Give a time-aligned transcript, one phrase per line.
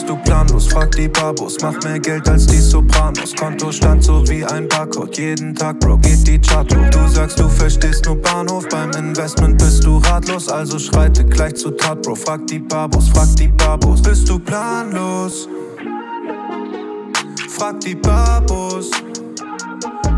[0.00, 0.66] bist du planlos.
[0.68, 3.34] Frag die Babos, mach mehr Geld als die Sopranos.
[3.36, 5.16] Konto stand so wie ein Barcode.
[5.18, 6.90] Jeden Tag, Bro, geht die Chart hoch.
[6.90, 8.66] Du sagst, du verstehst nur Bahnhof.
[8.68, 12.14] Beim Investment bist du ratlos, also schreite gleich zu Tat, Bro.
[12.14, 14.00] Frag die Babos, frag die Babos.
[14.02, 15.48] Bist du planlos?
[17.48, 18.90] Frag die Babos.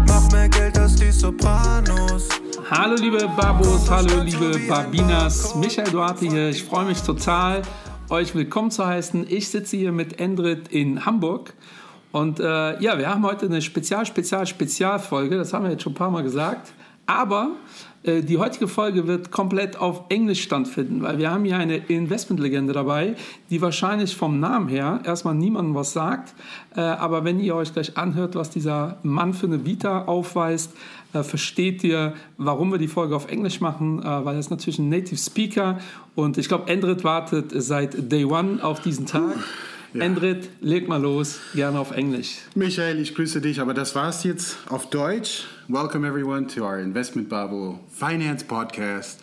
[0.07, 2.29] Mach mehr Geld als die Sopranos.
[2.75, 6.49] Hallo liebe Babos, hallo liebe Babinas, Michael Duarte hier.
[6.49, 7.61] Ich freue mich total,
[8.13, 9.25] euch willkommen zu heißen.
[9.27, 11.55] Ich sitze hier mit Endrit in Hamburg
[12.13, 15.39] und äh, ja, wir haben heute eine Spezial, Spezial, Spezialfolge.
[15.39, 16.75] Das haben wir jetzt schon ein paar Mal gesagt.
[17.07, 17.53] Aber
[18.05, 23.15] die heutige Folge wird komplett auf Englisch stattfinden, weil wir haben hier eine Investmentlegende dabei,
[23.51, 26.35] die wahrscheinlich vom Namen her erstmal niemandem was sagt.
[26.75, 30.73] Äh, aber wenn ihr euch gleich anhört, was dieser Mann für eine Vita aufweist,
[31.13, 34.89] äh, versteht ihr, warum wir die Folge auf Englisch machen, weil er ist natürlich ein
[34.89, 35.79] Native Speaker
[36.15, 39.37] und ich glaube, Endrit wartet seit Day One auf diesen Tag.
[39.95, 40.05] Ja.
[40.05, 42.39] Endrit, leg mal los, gerne auf Englisch.
[42.55, 45.45] Michael, ich grüße dich, aber das war's jetzt auf Deutsch.
[45.69, 49.21] Welcome everyone to our Investment Bubble Finance Podcast.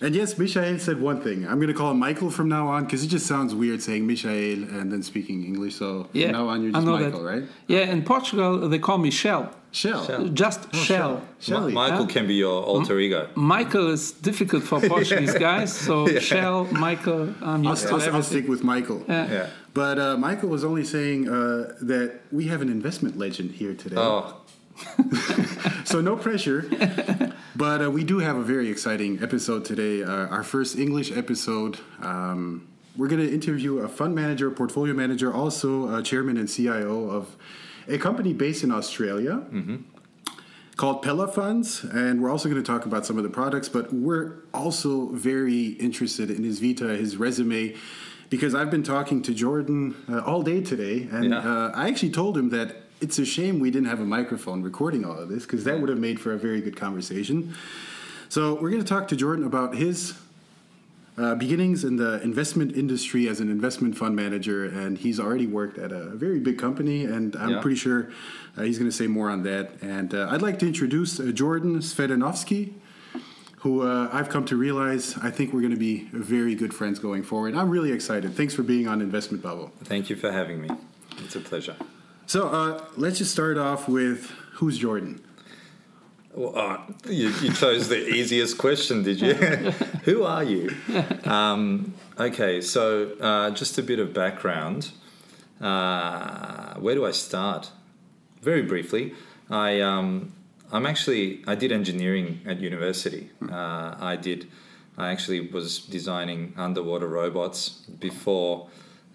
[0.00, 1.46] And yes, Michael said one thing.
[1.46, 4.06] I'm going to call him Michael from now on because it just sounds weird saying
[4.06, 5.76] Michael and then speaking English.
[5.76, 7.30] So yeah, from now on, you're just Michael, that.
[7.30, 7.42] right?
[7.66, 9.52] Yeah, in Portugal, they call me Shell.
[9.70, 10.06] Shell.
[10.06, 10.28] Shell.
[10.28, 11.22] Just oh, Shell.
[11.40, 11.70] Shell.
[11.70, 13.28] Michael can be your alter ego.
[13.34, 15.38] Michael is difficult for Portuguese yeah.
[15.38, 16.20] guys, so yeah.
[16.20, 19.04] Shell, Michael, I'm used I'll, to I'll, I'll stick with Michael.
[19.08, 19.48] Yeah.
[19.74, 23.96] But uh, Michael was only saying uh, that we have an investment legend here today.
[23.98, 24.40] Oh.
[25.84, 27.34] so no pressure.
[27.58, 30.04] But uh, we do have a very exciting episode today.
[30.04, 31.80] Uh, our first English episode.
[32.00, 37.10] Um, we're going to interview a fund manager, portfolio manager, also a chairman and CIO
[37.10, 37.36] of
[37.88, 39.42] a company based in Australia.
[39.52, 39.76] Mm-hmm
[40.76, 43.68] called Pella Funds, and we're also going to talk about some of the products.
[43.68, 47.74] But we're also very interested in his vita, his resume,
[48.30, 51.38] because I've been talking to Jordan uh, all day today, and yeah.
[51.40, 55.04] uh, I actually told him that it's a shame we didn't have a microphone recording
[55.04, 57.54] all of this because that would have made for a very good conversation.
[58.28, 60.14] So we're going to talk to Jordan about his
[61.16, 65.78] uh, beginnings in the investment industry as an investment fund manager, and he's already worked
[65.78, 67.60] at a very big company, and I'm yeah.
[67.60, 68.10] pretty sure
[68.56, 69.72] uh, he's going to say more on that.
[69.82, 72.74] And uh, I'd like to introduce uh, Jordan Cvetanovski,
[73.58, 77.00] who uh, I've come to realize I think we're going to be very good friends
[77.00, 77.56] going forward.
[77.56, 78.34] I'm really excited.
[78.34, 79.72] Thanks for being on Investment Bubble.
[79.84, 80.70] Thank you for having me.
[81.18, 81.74] It's a pleasure.
[82.28, 85.24] So uh, let's just start off with who's Jordan?
[86.34, 86.78] Well, uh,
[87.08, 89.32] you, you, chose the easiest question, did you?
[90.04, 90.76] Who are you?
[91.24, 94.90] Um, okay, so uh, just a bit of background.
[95.58, 97.70] Uh, where do I start?
[98.42, 99.14] Very briefly,
[99.48, 100.34] I um,
[100.70, 103.30] I'm actually I did engineering at university.
[103.38, 103.54] Hmm.
[103.54, 104.48] Uh, I did.
[104.98, 108.68] I actually was designing underwater robots before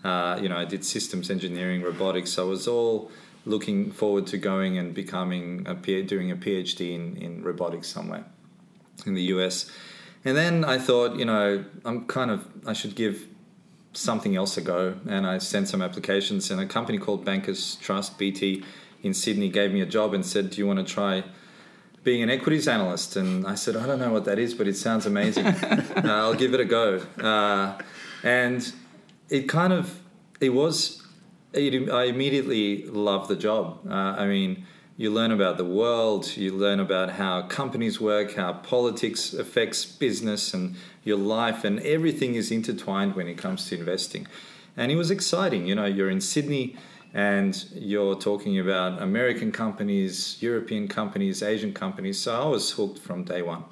[0.04, 2.32] uh, you know, I did systems engineering, robotics.
[2.32, 3.12] So I was all
[3.46, 8.26] looking forward to going and becoming a doing a PhD in, in robotics somewhere
[9.06, 9.70] in the US.
[10.26, 13.28] And then I thought, you know, I'm kind of I should give
[13.94, 16.50] something else a go, and I sent some applications.
[16.50, 18.64] And a company called Bankers Trust (BT)
[19.02, 21.24] in Sydney gave me a job and said, "Do you want to try?"
[22.04, 24.76] being an equities analyst and I said I don't know what that is but it
[24.76, 27.82] sounds amazing uh, I'll give it a go uh,
[28.24, 28.74] and
[29.34, 30.00] it kind of
[30.40, 31.02] it was
[31.54, 33.80] it, I immediately loved the job.
[33.90, 38.54] Uh, I mean, you learn about the world, you learn about how companies work, how
[38.54, 44.28] politics affects business and your life, and everything is intertwined when it comes to investing.
[44.78, 45.66] And it was exciting.
[45.66, 46.76] You know, you're in Sydney
[47.14, 52.20] and you're talking about American companies, European companies, Asian companies.
[52.20, 53.64] So I was hooked from day one.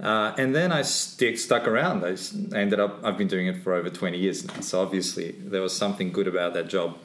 [0.00, 2.04] Uh, and then I st- stuck around.
[2.04, 2.16] I
[2.56, 4.60] ended up, I've been doing it for over 20 years now.
[4.60, 6.98] So obviously, there was something good about that job.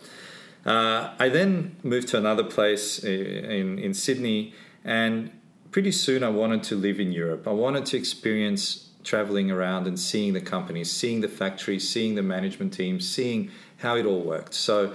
[0.66, 4.54] Uh, I then moved to another place in, in Sydney,
[4.84, 5.32] and
[5.72, 7.48] pretty soon I wanted to live in Europe.
[7.48, 12.22] I wanted to experience traveling around and seeing the companies, seeing the factories, seeing the
[12.22, 14.54] management team, seeing how it all worked.
[14.54, 14.94] So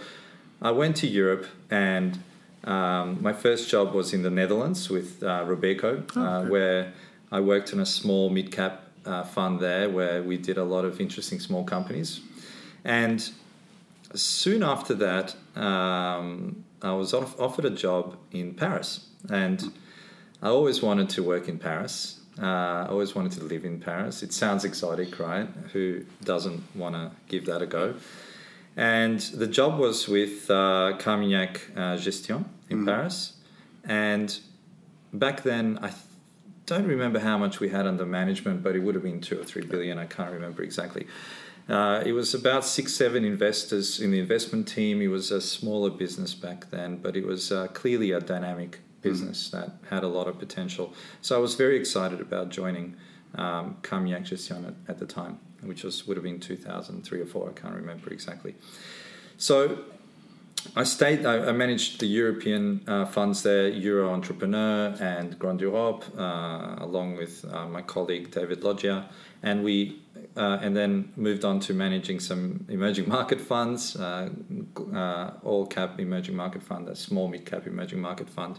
[0.60, 2.18] I went to Europe, and
[2.64, 6.50] um, my first job was in the Netherlands with uh, Robeco, oh, uh, okay.
[6.50, 6.92] where
[7.32, 10.84] I worked in a small mid cap uh, fund there where we did a lot
[10.84, 12.20] of interesting small companies.
[12.84, 13.28] And
[14.14, 19.06] soon after that, um, I was off- offered a job in Paris.
[19.30, 19.72] And
[20.42, 22.20] I always wanted to work in Paris.
[22.40, 24.22] Uh, I always wanted to live in Paris.
[24.22, 25.48] It sounds exotic, right?
[25.72, 27.94] Who doesn't want to give that a go?
[28.76, 32.86] And the job was with uh, Carmignac uh, Gestion in mm-hmm.
[32.86, 33.34] Paris.
[33.84, 34.38] And
[35.12, 35.92] back then, I
[36.66, 39.44] don't remember how much we had under management, but it would have been two or
[39.44, 39.98] three billion.
[39.98, 41.06] I can't remember exactly.
[41.68, 45.00] Uh, it was about six, seven investors in the investment team.
[45.00, 49.50] It was a smaller business back then, but it was uh, clearly a dynamic business
[49.50, 50.92] that had a lot of potential.
[51.20, 52.96] So I was very excited about joining
[53.34, 57.50] um, Gestion at, at the time, which was would have been 2003 or four.
[57.50, 58.54] I can't remember exactly.
[59.36, 59.84] So
[60.76, 61.26] I stayed.
[61.26, 67.16] I, I managed the European uh, funds there, Euro Entrepreneur and Grand Europe, uh, along
[67.16, 69.08] with uh, my colleague David Loggia,
[69.42, 69.98] and we.
[70.34, 74.30] Uh, and then moved on to managing some emerging market funds, uh,
[74.94, 78.58] uh, all cap emerging market fund, a small mid cap emerging market fund.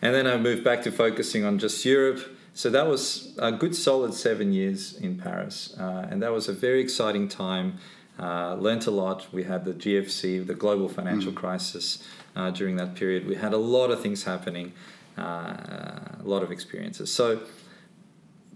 [0.00, 2.20] And then I moved back to focusing on just Europe.
[2.54, 5.74] So that was a good solid seven years in Paris.
[5.78, 7.78] and that was a very exciting time.
[8.18, 9.32] Uh, learned a lot.
[9.32, 11.36] We had the GFC, the global financial mm.
[11.36, 12.02] crisis
[12.34, 13.28] uh, during that period.
[13.28, 14.72] We had a lot of things happening,
[15.16, 17.12] uh, a lot of experiences.
[17.12, 17.40] So,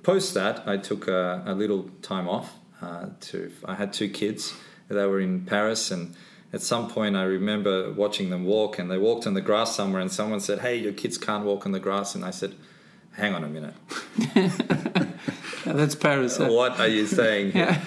[0.03, 2.55] post that, I took a, a little time off.
[2.81, 4.53] Uh, to I had two kids.
[4.89, 6.17] They were in Paris, and
[6.53, 10.01] at some point, I remember watching them walk, and they walked on the grass somewhere,
[10.01, 12.57] and someone said, "Hey, your kids can't walk on the grass," and I said,
[13.13, 13.75] "Hang on a minute."
[15.65, 16.41] That's Paris.
[16.41, 17.53] What are you saying?
[17.55, 17.81] yeah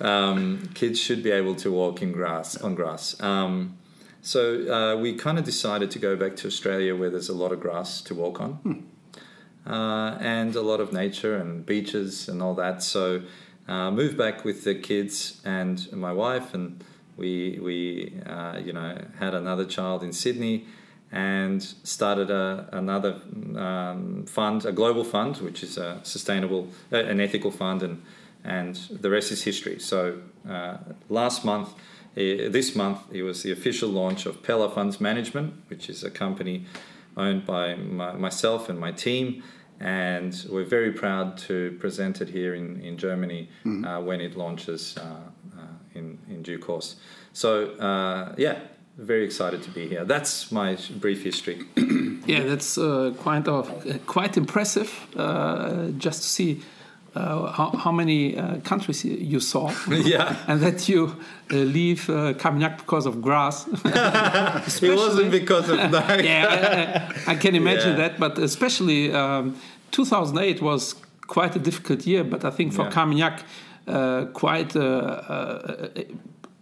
[0.00, 3.20] um, kids should be able to walk in grass on grass.
[3.20, 3.76] Um,
[4.22, 7.52] so uh, we kind of decided to go back to Australia where there's a lot
[7.52, 9.70] of grass to walk on, hmm.
[9.70, 12.82] uh, and a lot of nature and beaches and all that.
[12.82, 13.22] So
[13.66, 16.84] uh, moved back with the kids and my wife, and
[17.16, 20.66] we we uh, you know had another child in Sydney.
[21.12, 23.20] And started a, another
[23.56, 28.00] um, fund, a global fund, which is a sustainable, an ethical fund, and
[28.44, 29.78] and the rest is history.
[29.78, 30.78] So uh,
[31.08, 31.68] last month,
[32.16, 36.10] uh, this month, it was the official launch of Pella Funds Management, which is a
[36.10, 36.66] company
[37.16, 39.42] owned by my, myself and my team.
[39.78, 43.84] And we're very proud to present it here in, in Germany mm-hmm.
[43.84, 45.62] uh, when it launches uh, uh,
[45.94, 46.96] in, in due course.
[47.32, 48.58] So, uh, yeah,
[48.98, 50.04] very excited to be here.
[50.04, 51.62] That's my brief history.
[52.26, 54.90] yeah, that's quite, of, quite impressive
[55.96, 56.62] just to see
[57.14, 61.16] uh, how, how, many uh, countries you saw, yeah, and that you
[61.50, 63.66] uh, leave uh, Carmignac because of grass.
[63.84, 66.24] it wasn't because of that.
[66.24, 68.08] yeah, I, I, can imagine yeah.
[68.08, 69.56] that, but especially um,
[69.90, 70.94] 2008 was
[71.26, 72.22] quite a difficult year.
[72.22, 73.38] But I think for yeah.
[73.86, 76.06] Uh, quite a, a, a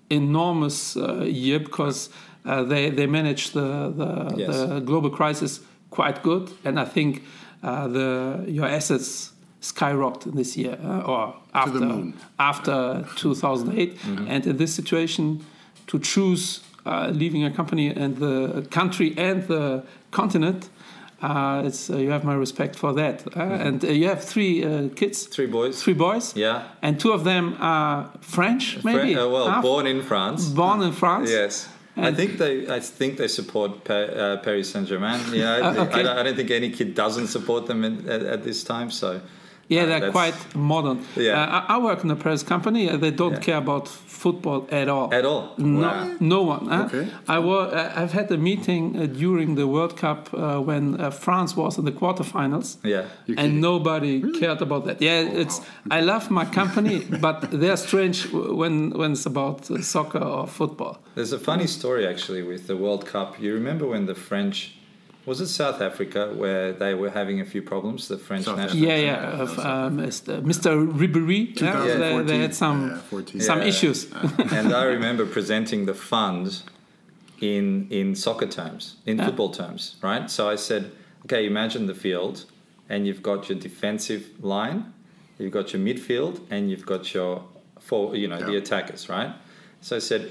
[0.09, 2.09] enormous uh, year because
[2.47, 4.56] uh, they they managed the the, yes.
[4.56, 5.61] the, global crisis
[5.91, 7.23] quite good, and I think
[7.62, 14.28] the your assets skyrocketed this year uh, or after after 2008 mm-hmm.
[14.28, 15.44] and in this situation
[15.87, 20.69] to choose uh, leaving a company and the country and the continent
[21.20, 23.26] uh, it's, uh, you have my respect for that.
[23.26, 23.66] Uh, mm-hmm.
[23.66, 24.62] And uh, you have three
[24.94, 25.25] kids.
[25.25, 25.82] Three boys.
[25.82, 26.37] Three boys.
[26.37, 26.69] Yeah.
[26.81, 29.16] And two of them are French, maybe.
[29.16, 30.49] Well, born in France.
[30.49, 31.28] Born in France.
[31.31, 31.69] Yes.
[31.96, 32.69] And I think they.
[32.69, 35.20] I think they support pa- Paris Saint Germain.
[35.32, 36.06] Yeah, okay.
[36.06, 38.88] I, I, don't think any kid doesn't support them in, at, at, this time.
[38.93, 39.20] So
[39.69, 41.05] yeah, they're quite modern.
[41.15, 41.43] Yeah.
[41.43, 42.88] Uh, I, work in a press company.
[42.88, 43.41] Uh, they don't yeah.
[43.41, 45.12] care about football at all.
[45.12, 45.55] At all.
[45.59, 46.17] No, wow.
[46.20, 46.73] no one.
[46.73, 47.09] Okay.
[47.29, 51.55] I were, I've had a meeting uh, during the World Cup uh, when uh, France
[51.55, 52.79] was in the quarterfinals.
[52.82, 53.05] Yeah.
[53.37, 54.41] And nobody really?
[54.41, 55.03] cared about that.
[55.03, 55.60] Yeah, oh, it's.
[55.60, 55.67] Wow.
[55.91, 60.98] I love my company, but they're strange when when it's about uh, soccer or football.
[61.15, 63.39] There's a funny story actually with the World Cup.
[63.41, 64.78] You remember when the French
[65.29, 68.08] was it South Africa where they were having a few problems?
[68.08, 68.82] The French South national.
[68.82, 69.43] Yeah, yeah.
[69.43, 70.43] Of, um, Mr.
[70.43, 70.91] Mr.
[70.91, 71.61] Ribéry.
[71.61, 74.11] Yeah, they, they, had some yeah, some issues.
[74.53, 76.63] and I remember presenting the fund
[77.41, 80.31] in in soccer terms, in football terms, right?
[80.31, 80.93] So I said,
[81.27, 82.47] okay, imagine the field,
[82.89, 84.94] and you've got your defensive line,
[85.39, 87.44] you've got your midfield, and you've got your
[87.79, 89.32] for you know the attackers, right?
[89.82, 90.31] So I said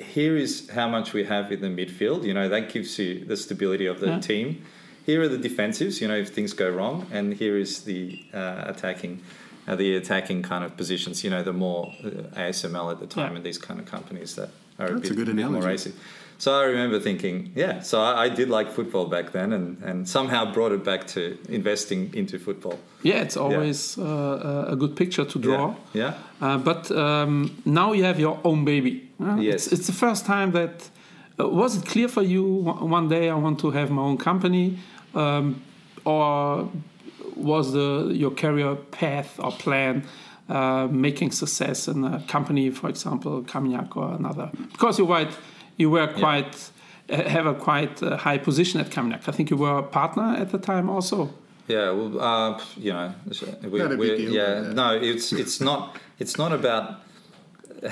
[0.00, 2.24] here is how much we have in the midfield.
[2.24, 4.20] You know, that gives you the stability of the yeah.
[4.20, 4.64] team.
[5.04, 8.64] Here are the defensives, you know, if things go wrong, and here is the uh,
[8.66, 9.20] attacking,
[9.66, 11.24] uh, the attacking kind of positions.
[11.24, 12.08] You know, the more uh,
[12.38, 13.36] ASML at the time, yeah.
[13.36, 15.92] and these kind of companies that are That's a bit, a bit more racy.
[16.38, 17.80] So I remember thinking, yeah.
[17.80, 21.38] So I, I, did like football back then, and, and somehow brought it back to
[21.48, 22.78] investing into football.
[23.02, 24.04] Yeah, it's always yeah.
[24.04, 25.76] Uh, a good picture to draw.
[25.92, 26.14] Yeah.
[26.40, 26.46] yeah.
[26.46, 29.08] Uh, but um, now you have your own baby.
[29.20, 29.66] Uh, yes.
[29.66, 30.90] It's, it's, the first time that.
[31.40, 34.78] Uh, was it clear for you one day I want to have my own company,
[35.14, 35.62] um,
[36.04, 36.68] or
[37.36, 40.04] was the your career path or plan?
[40.48, 45.30] Uh, making success in a company, for example, Carmignac or another, because you're right
[45.82, 46.54] you were quite
[47.08, 47.28] yeah.
[47.36, 49.28] have a quite uh, high position at Carmignac.
[49.28, 51.18] I think you were a partner at the time also.
[51.68, 53.14] Yeah, well, uh, you know,
[53.62, 55.80] we, we, yeah, no, it's it's not
[56.18, 56.86] it's not about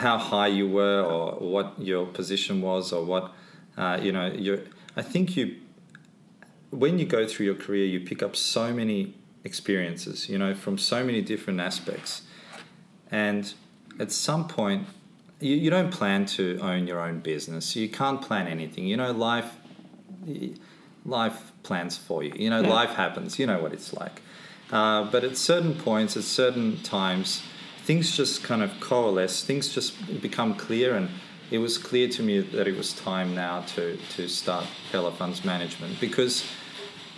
[0.04, 3.24] how high you were or what your position was or what
[3.76, 4.26] uh, you know.
[4.26, 4.52] You,
[4.96, 5.44] I think you
[6.70, 10.76] when you go through your career, you pick up so many experiences, you know, from
[10.78, 12.22] so many different aspects,
[13.10, 13.54] and
[13.98, 14.86] at some point.
[15.40, 17.74] You, you don't plan to own your own business.
[17.76, 18.86] You can't plan anything.
[18.86, 19.56] You know, life
[21.04, 22.32] life plans for you.
[22.36, 22.68] You know, Yeah.
[22.68, 23.38] life happens.
[23.38, 24.22] You know what it's like.
[24.70, 27.42] Uh, but at certain points, at certain times,
[27.84, 29.42] things just kind of coalesce.
[29.44, 31.08] Things just become clear, and
[31.50, 35.44] it was clear to me that it was time now to to start Pella Funds
[35.44, 36.44] Management because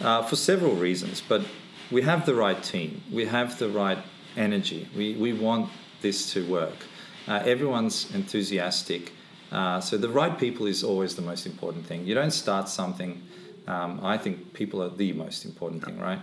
[0.01, 1.21] uh, for several reasons.
[1.29, 1.43] But
[1.91, 3.03] we have the right team.
[3.13, 3.99] We have the right
[4.37, 4.89] energy.
[4.97, 5.69] We we want
[6.01, 6.87] this to work.
[7.29, 9.13] Uh, everyone's enthusiastic.
[9.51, 12.07] Uh, so the right people is always the most important thing.
[12.07, 13.23] You don't start something.
[13.67, 16.19] Um, I think people are the most important thing, right?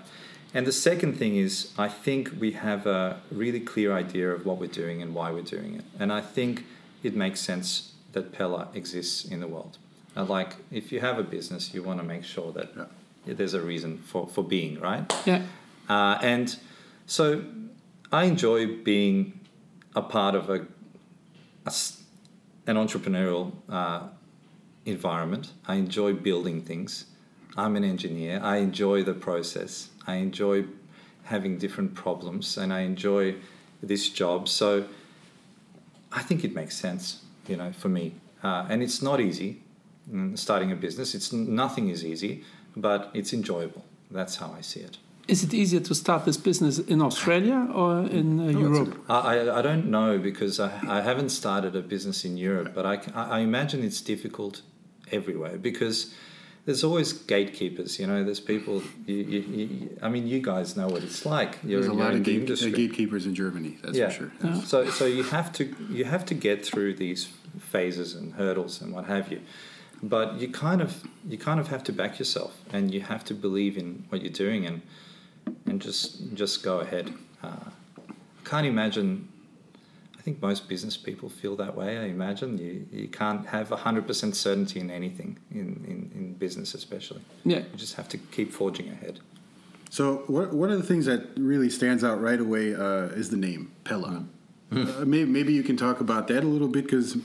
[0.54, 4.58] And the second thing is, I think we have a really clear idea of what
[4.60, 5.86] we're doing and why we're doing it.
[6.00, 6.66] And I think
[7.04, 9.78] it makes sense that Pella exists in the world.
[10.18, 13.34] Uh, like, if you have a business, you want to make sure that Yeah.
[13.36, 15.14] there's a reason for, for being, right?
[15.26, 15.44] Yeah.
[15.88, 16.58] Uh, and
[17.06, 17.44] so
[18.12, 19.40] I enjoy being
[19.96, 20.66] a part of a,
[21.70, 24.02] a an entrepreneurial uh,
[24.86, 25.52] environment.
[25.68, 27.06] I enjoy building things.
[27.58, 28.40] I'm an engineer.
[28.44, 29.90] I enjoy the process.
[30.06, 30.66] I enjoy
[31.24, 33.36] having different problems and I enjoy
[33.82, 34.48] this job.
[34.48, 34.86] So
[36.12, 38.14] I think it makes sense, you know, for me.
[38.44, 39.62] Uh, and it's not easy
[40.12, 41.16] mm, starting a business.
[41.16, 42.44] It's nothing is easy,
[42.76, 43.84] but it's enjoyable.
[44.12, 44.98] That's how I see it.
[45.30, 48.92] Is it easier to start this business in Australia or in uh, Europe?
[49.08, 52.86] I, I, I don't know because I, I haven't started a business in Europe, but
[53.16, 54.64] I imagine it's difficult
[55.12, 56.14] everywhere because
[56.66, 58.00] there's always gatekeepers.
[58.00, 58.82] You know, there's people.
[59.06, 61.58] You, you, you, I mean, you guys know what it's like.
[61.64, 63.78] You're, There's a you're lot in of the gate, gatekeepers in Germany.
[63.84, 64.10] That's yeah.
[64.10, 64.32] for sure.
[64.44, 64.62] Yeah.
[64.62, 67.26] So so you have to you have to get through these
[67.60, 69.42] phases and hurdles and what have you.
[70.02, 73.34] But you kind of you kind of have to back yourself and you have to
[73.34, 74.82] believe in what you're doing and
[75.66, 77.14] and just just go ahead.
[77.44, 77.70] Uh,
[78.08, 79.28] I can't imagine.
[80.18, 81.98] I think most business people feel that way.
[81.98, 86.74] I imagine you, you can't have hundred percent certainty in anything in, in, in business,
[86.74, 87.22] especially.
[87.46, 87.60] Yeah.
[87.60, 89.20] You just have to keep forging ahead.
[89.90, 93.38] So what, one of the things that really stands out right away uh, is the
[93.38, 94.26] name Pella.
[94.72, 97.18] uh, maybe, maybe you can talk about that a little bit because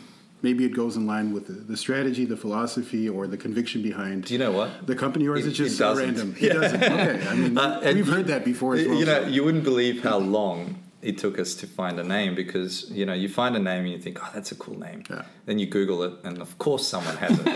[0.45, 4.25] maybe it goes in line with the, the strategy, the philosophy, or the conviction behind
[4.27, 4.69] Do you know what?
[4.87, 6.05] the company, or is It- it, just it so doesn't.
[6.05, 6.29] random?
[6.47, 6.83] It doesn't.
[6.83, 8.99] Okay, I mean Uh, we've heard that before as well.
[9.01, 10.59] You know, so- you wouldn't believe how long
[11.11, 13.93] it took us to find a name because you know you find a name and
[13.97, 15.01] you think, oh, that's a cool name.
[15.11, 15.23] Yeah.
[15.47, 17.47] Then you Google it, and of course someone has it,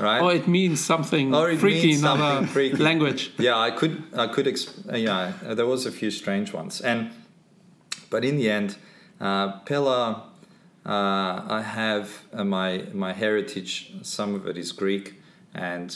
[0.08, 0.20] right?
[0.24, 2.82] Or it means something Or it freaky means in other something freaky.
[2.90, 3.22] language.
[3.46, 4.78] yeah, I could, I could, exp-
[5.08, 5.20] yeah,
[5.58, 7.00] there was a few strange ones, and
[8.12, 8.70] but in the end,
[9.26, 10.00] uh, Pella,
[10.88, 13.92] uh, I have uh, my my heritage.
[14.02, 15.20] Some of it is Greek,
[15.54, 15.94] and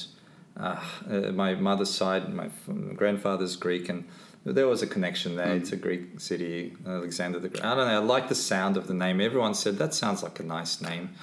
[0.55, 0.77] uh,
[1.11, 2.51] uh, my mother's side, my
[2.95, 4.07] grandfather's Greek, and
[4.45, 5.55] there was a connection there.
[5.55, 7.65] It's a Greek city, Alexander the Great.
[7.65, 8.03] I don't know.
[8.03, 9.19] I like the sound of the name.
[9.19, 11.15] Everyone said that sounds like a nice name.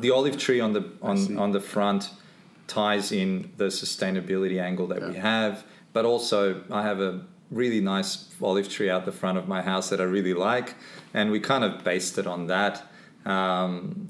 [0.00, 2.10] The olive tree on the on on the front
[2.66, 7.20] ties in the sustainability angle that we have, but also I have a
[7.50, 10.76] really nice olive tree out the front of my house that I really like,
[11.12, 12.86] and we kind of based it on that.
[13.28, 14.08] Um,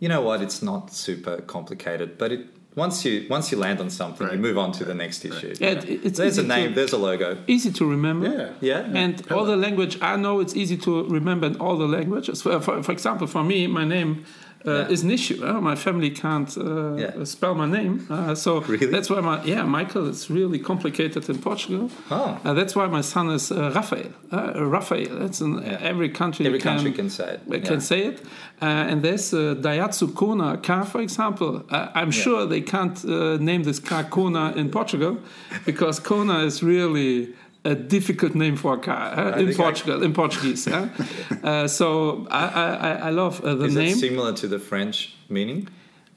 [0.00, 0.40] you know what?
[0.42, 2.46] It's not super complicated, but it
[2.76, 5.54] once you once you land on something, you move on to the next issue.
[5.58, 7.38] Yeah, it- it's there's a easy to- name, there's a logo.
[7.48, 8.28] Easy to remember.
[8.60, 8.84] yeah.
[8.86, 12.42] Yeah, And all the language, I know it's easy to remember in all the languages.
[12.42, 14.24] For, for, for example, for me, my name
[14.68, 14.92] uh, Yeah.
[14.94, 15.38] is an issue.
[15.44, 16.64] Uh, my family can't uh,
[17.02, 17.24] Yeah.
[17.24, 17.94] spell my name.
[18.10, 18.86] Uh, so Really?
[18.86, 21.90] that's why my, yeah, Michael is really complicated in Portugal.
[22.10, 22.38] Oh.
[22.44, 24.10] Uh, that's why my son is uh, Rafael.
[24.32, 25.52] Uh, Rafael, that's in
[25.92, 26.46] every country.
[26.46, 27.68] Every can, country can say it, yeah.
[27.70, 28.20] Can say it.
[28.60, 31.62] Uh, and there's uh, Daihatsu Kona car, for example.
[31.70, 35.16] I'm sure they can't uh, name this car Kona in Portugal
[35.64, 37.28] because Kona is really
[37.72, 40.66] a difficult name for a car uh, in think I- Portugal, in Portuguese.
[40.68, 40.88] uh.
[41.50, 41.88] Uh, so
[42.30, 43.92] I, I, I- I love uh, the Is name.
[43.96, 44.96] it similar to the French
[45.28, 45.68] meaning?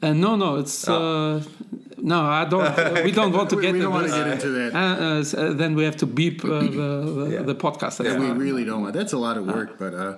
[0.02, 0.94] Uh, no, no, it's Oh.
[0.94, 1.42] uh,
[1.98, 2.18] no.
[2.42, 2.64] I don't.
[2.64, 4.70] Uh, we don't want to get we into don't want to get into that.
[4.74, 6.58] Uh, uh, s- uh, then we have to beep uh, the,
[7.18, 7.42] the, Yeah.
[7.50, 7.94] the podcast.
[8.02, 8.94] Yeah, That's we really don't want.
[8.94, 10.16] That's a lot of work, but uh,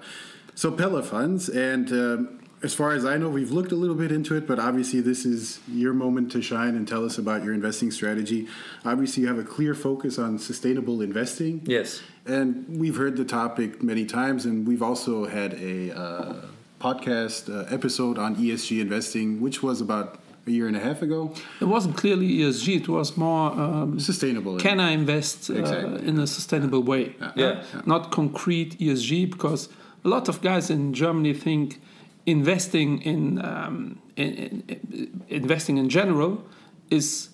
[0.54, 2.18] so Pella funds, and um,
[2.64, 5.26] as far as I know, we've looked a little bit into it, but obviously this
[5.26, 8.48] is your moment to shine and tell us about your investing strategy.
[8.86, 11.60] Obviously, you have a clear focus on sustainable investing.
[11.66, 12.02] Yes.
[12.24, 16.36] And we've heard the topic many times, and we've also had a uh,
[16.80, 21.34] podcast uh, episode on ESG investing, which was about a year and a half ago.
[21.60, 22.80] It wasn't clearly ESG.
[22.80, 23.52] It was more.
[23.52, 24.56] Um, Sustainable.
[24.58, 27.14] can I invest uh, in a sustainable way?
[27.36, 27.62] Yeah.
[27.84, 29.68] Not concrete ESG because
[30.02, 31.80] a lot of guys in Germany think
[32.26, 36.42] investing in, um, in, in, investing in general
[36.90, 37.28] is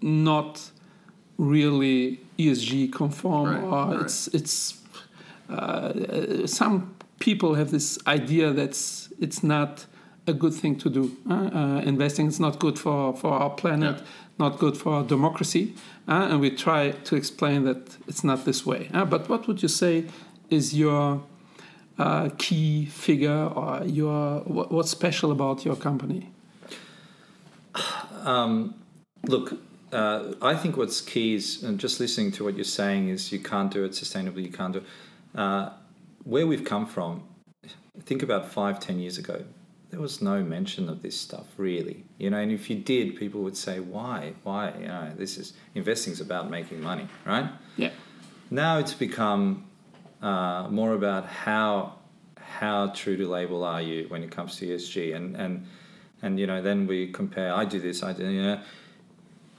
[0.00, 0.70] not
[1.38, 4.00] really ESG conform, Right, or right.
[4.02, 4.80] it's it's
[5.48, 8.70] uh, some people have this idea that
[9.20, 9.86] it's not
[10.26, 11.16] a good thing to do.
[11.28, 14.04] Uh, uh, investing is not good for, for our planet, Yeah.
[14.38, 15.74] not good for our democracy,
[16.08, 18.88] uh, and we try to explain that it's not this way.
[18.94, 20.04] Uh, but what would you say
[20.50, 21.22] is your
[22.00, 26.30] uh, key figure or your what, what's special about your company?
[29.24, 29.60] Look,
[29.92, 33.38] uh, I think what's key is, and just listening to what you're saying, is you
[33.38, 34.42] can't do it sustainably.
[34.44, 34.86] You can't do it.
[35.38, 35.70] Uh,
[36.24, 37.22] where we've come from,
[38.06, 39.44] think about five, ten years ago,
[39.90, 42.04] there was no mention of this stuff really.
[42.18, 44.32] You know, and if you did, people would say, "Why?
[44.42, 44.72] Why?
[44.80, 47.90] You know, this is investing's about making money, right?" Yeah,
[48.50, 49.64] Now it's become
[50.22, 51.94] uh, more about how
[52.38, 55.66] how true to label are you when it comes to ESG, and and
[56.22, 57.54] and you know then we compare.
[57.54, 58.60] I do this, I do know.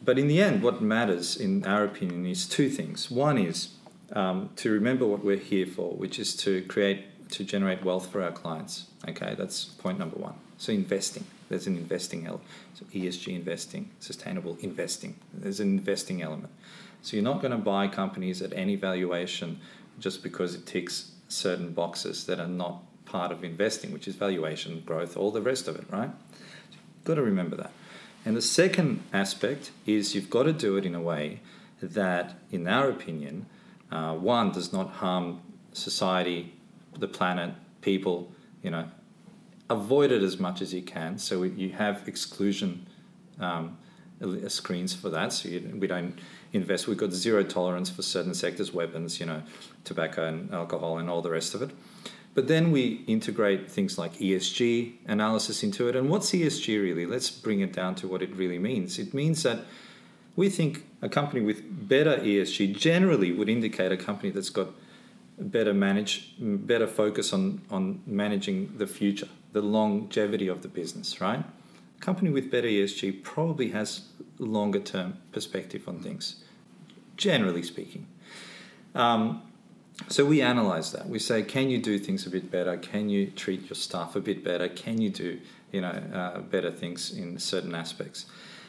[0.03, 3.11] But in the end, what matters, in our opinion, is two things.
[3.11, 3.69] One is
[4.13, 8.23] um, to remember what we're here for, which is to create, to generate wealth for
[8.23, 8.87] our clients.
[9.07, 10.33] Okay, that's point number one.
[10.57, 12.47] So investing, there's an investing element.
[12.73, 16.51] So ESG investing, sustainable investing, there's an investing element.
[17.03, 19.59] So you're not going to buy companies at any valuation
[20.01, 24.81] just because it ticks certain boxes that are not part of investing, which is valuation,
[24.85, 26.09] growth, all the rest of it, right?
[26.71, 27.71] You've got to remember that.
[28.25, 31.39] And the second aspect is you've got to do it in a way
[31.81, 33.45] that, in our opinion,
[33.91, 35.41] uh, one does not harm
[35.73, 36.53] society,
[36.97, 38.31] the planet, people.
[38.61, 38.85] You know,
[39.69, 41.17] avoid it as much as you can.
[41.17, 42.85] So you have exclusion
[43.39, 43.77] um,
[44.47, 45.33] screens for that.
[45.33, 46.19] So you, we don't
[46.53, 46.87] invest.
[46.87, 49.43] We've got zero tolerance for certain sectors, weapons, you know,
[49.83, 51.71] tobacco and alcohol, and all the rest of it.
[52.33, 55.95] But then we integrate things like ESG analysis into it.
[55.95, 57.05] And what's ESG really?
[57.05, 58.99] Let's bring it down to what it really means.
[58.99, 59.59] It means that
[60.35, 64.69] we think a company with better ESG generally would indicate a company that's got
[65.37, 71.43] better manage, better focus on, on managing the future, the longevity of the business, right?
[72.01, 74.01] Company with better ESG probably has
[74.39, 76.43] longer term perspective on things,
[77.15, 78.07] generally speaking.
[78.95, 79.43] Um,
[80.07, 81.07] so we analyze that.
[81.07, 82.75] We say, can you do things a bit better?
[82.75, 84.67] Can you treat your staff a bit better?
[84.67, 85.39] Can you do,
[85.71, 88.25] you know, uh, better things in certain aspects?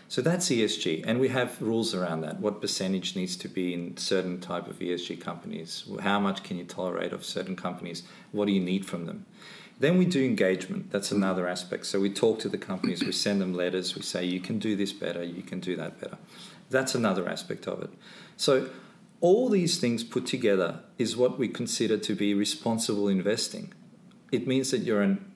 [0.08, 2.38] So that's ESG, and we have rules around that.
[2.38, 5.84] What percentage needs to be in certain type of ESG companies?
[6.00, 8.02] How much can you tolerate of certain companies?
[8.30, 9.24] What do you need from them?
[9.78, 10.90] Then we do engagement.
[10.90, 11.86] That's another aspect.
[11.86, 14.76] So we talk to the companies, we send them letters, we say, you can do
[14.76, 16.18] this better, you can do that better.
[16.70, 17.90] That's another aspect of it.
[18.36, 18.68] So
[19.20, 23.72] all these things put together is what we consider to be responsible investing.
[24.30, 25.32] It means that you're an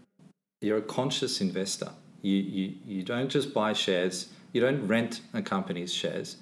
[0.61, 1.91] you're a conscious investor.
[2.23, 6.37] You, you, you don't just buy shares, you don't rent a company's shares,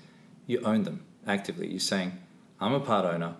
[0.47, 1.69] you own them actively.
[1.69, 2.13] You're saying,
[2.61, 3.35] I'm a part owner.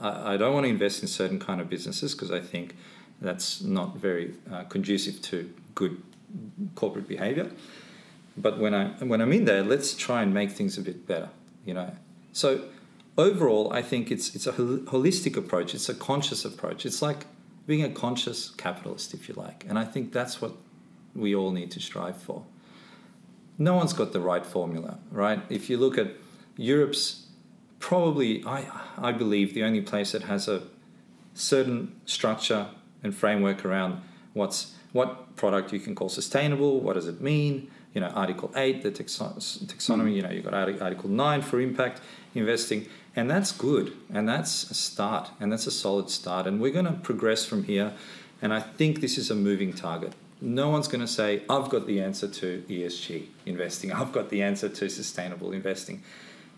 [0.00, 2.76] I don't want to invest in certain kind of businesses because I think
[3.20, 6.02] that's not very uh, conducive to good
[6.74, 7.50] corporate behavior.
[8.36, 11.28] But when I when I'm in there, let's try and make things a bit better.
[11.64, 11.96] You know,
[12.32, 12.64] so
[13.16, 15.74] overall, I think it's it's a holistic approach.
[15.74, 16.84] It's a conscious approach.
[16.84, 17.26] It's like
[17.66, 19.64] being a conscious capitalist, if you like.
[19.68, 20.52] And I think that's what
[21.14, 22.44] we all need to strive for.
[23.56, 25.40] No one's got the right formula, right?
[25.48, 26.08] If you look at
[26.56, 27.23] Europe's
[27.84, 28.64] probably, I
[28.96, 30.62] I believe, the only place that has a
[31.34, 32.68] certain structure
[33.02, 34.00] and framework around
[34.32, 38.82] what's what product you can call sustainable, what does it mean, you know, Article 8,
[38.82, 42.00] the taxo- taxonomy, you know, you've got Article 9 for impact
[42.34, 46.72] investing, and that's good, and that's a start, and that's a solid start, and we're
[46.72, 47.92] going to progress from here,
[48.40, 50.12] and I think this is a moving target.
[50.40, 54.42] No one's going to say, I've got the answer to ESG investing, I've got the
[54.42, 56.02] answer to sustainable investing.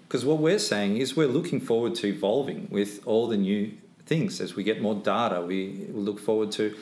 [0.07, 3.73] Because what we're saying is we're looking forward to evolving with all the new
[4.07, 4.41] things.
[4.41, 6.77] As we get more data, we look forward to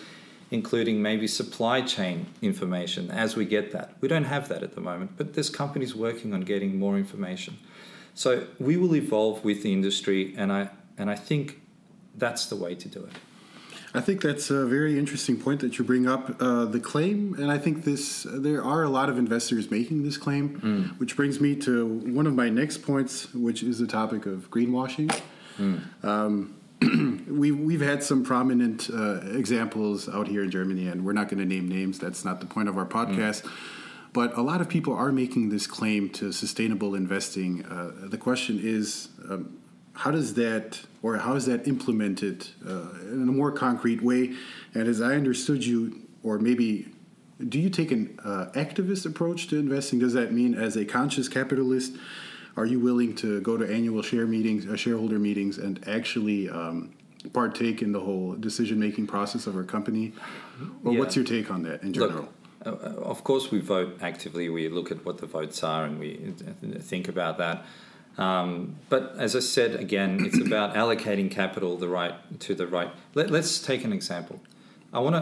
[0.50, 3.94] including maybe supply chain information as we get that.
[4.00, 7.58] We don't have that at the moment, but there's companies working on getting more information.
[8.14, 11.60] So we will evolve with the industry, and I and I think
[12.16, 13.12] that's the way to do it.
[13.96, 16.42] I think that's a very interesting point that you bring up.
[16.42, 20.16] Uh, the claim, and I think this there are a lot of investors making this
[20.16, 20.58] claim,
[20.98, 25.14] which brings me to one of my next points, which is the topic of greenwashing.
[26.02, 26.56] Um,
[27.28, 31.38] we we've had some prominent uh, examples out here in Germany, and we're not going
[31.38, 31.98] to name names.
[32.00, 33.48] That's not the point of our podcast.
[34.12, 37.64] But a lot of people are making this claim to sustainable investing.
[37.64, 39.58] Uh, the question is, um,
[39.94, 44.34] how does that or how is that implemented uh, in a more concrete way?
[44.74, 46.88] And as I understood you, or maybe
[47.48, 49.98] do you take an uh, activist approach to investing?
[49.98, 51.94] Does that mean as a conscious capitalist,
[52.56, 56.94] are you willing to go to annual share meetings, uh, shareholder meetings, and actually um,
[57.32, 60.12] partake in the whole decision making process of our company?
[60.84, 61.00] Or Yeah.
[61.00, 62.28] what's your take on that in general?
[62.64, 64.48] Look, uh, of course, we vote actively.
[64.48, 67.66] We look at what the votes are and we uh, think about that.
[68.16, 72.90] Um, but as I said again, it's about allocating capital the right to the right.
[73.14, 74.40] Let, let's take an example.
[74.92, 75.16] I want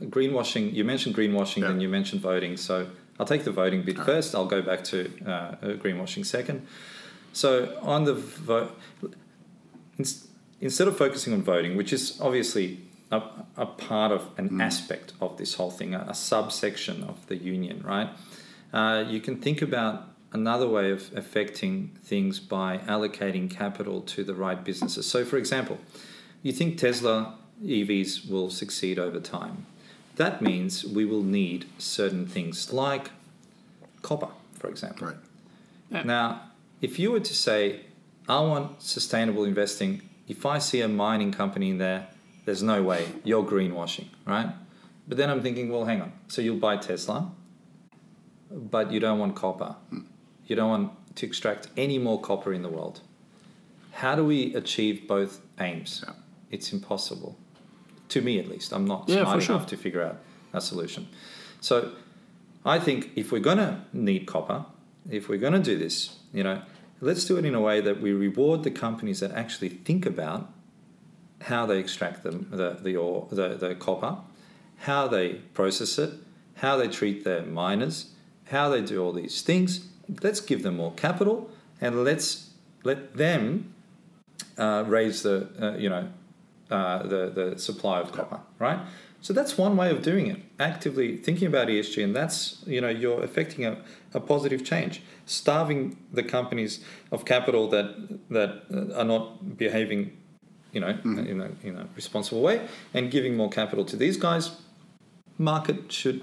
[0.00, 0.72] to greenwashing.
[0.72, 1.70] You mentioned greenwashing, Yeah.
[1.70, 2.56] and you mentioned voting.
[2.56, 2.88] So
[3.20, 4.34] I'll take the voting bit first.
[4.34, 6.66] I'll go back to uh, greenwashing second.
[7.34, 8.74] So on the vote,
[10.60, 12.80] instead of focusing on voting, which is obviously
[13.10, 13.22] a,
[13.56, 17.82] a part of an aspect of this whole thing, a, a subsection of the union,
[17.82, 18.08] right?
[18.72, 24.34] Uh, you can think about another way of affecting things by allocating capital to the
[24.34, 25.06] right businesses.
[25.06, 25.78] So, for example,
[26.42, 29.66] you think Tesla EVs will succeed over time.
[30.16, 33.10] That means we will need certain things like
[34.02, 35.14] copper, for example.
[35.90, 36.04] Right.
[36.04, 36.42] Now,
[36.80, 37.80] if you were to say,
[38.28, 42.08] I want sustainable investing, if I see a mining company in there,
[42.44, 44.50] there's no way you're greenwashing, right?
[45.06, 46.12] But then I'm thinking, well, hang on.
[46.28, 47.30] So you'll buy Tesla,
[48.50, 49.76] but you don't want copper.
[49.92, 50.04] Mm.
[50.48, 53.00] You don't want to extract any more copper in the world.
[53.92, 56.02] How do we achieve both aims?
[56.06, 56.14] Yeah.
[56.50, 57.36] It's impossible.
[58.08, 58.72] To me, at least.
[58.72, 59.56] I'm not Yeah, smart for sure.
[59.56, 60.16] enough to figure out
[60.52, 61.08] a solution.
[61.60, 61.92] So
[62.64, 64.64] I think if we're going to need copper,
[65.10, 66.62] if we're going to do this, you know,
[67.00, 70.50] let's do it in a way that we reward the companies that actually think about
[71.42, 74.16] how they extract the, the, the, ore, the, the copper,
[74.78, 76.14] how they process it,
[76.56, 78.12] how they treat their miners,
[78.46, 79.86] how they do all these things.
[80.22, 82.50] Let's give them more capital and let's
[82.84, 83.74] let them
[84.56, 86.08] uh, raise the, uh, you know,
[86.70, 88.80] uh, the, the supply of copper, right?
[89.20, 90.40] So that's one way of doing it.
[90.60, 93.78] Actively thinking about ESG, and that's you know you're affecting a,
[94.14, 95.02] a positive change.
[95.26, 97.88] Starving the companies of capital that
[98.30, 100.16] that uh, are not behaving,
[100.72, 104.52] you know, in a in a responsible way, and giving more capital to these guys.
[105.36, 106.22] Market should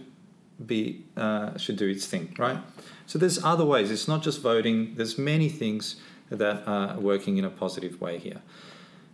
[0.63, 2.59] be uh, should do its thing, right?
[3.07, 3.91] So there's other ways.
[3.91, 4.95] It's not just voting.
[4.95, 5.97] There's many things
[6.29, 8.41] that are working in a positive way here.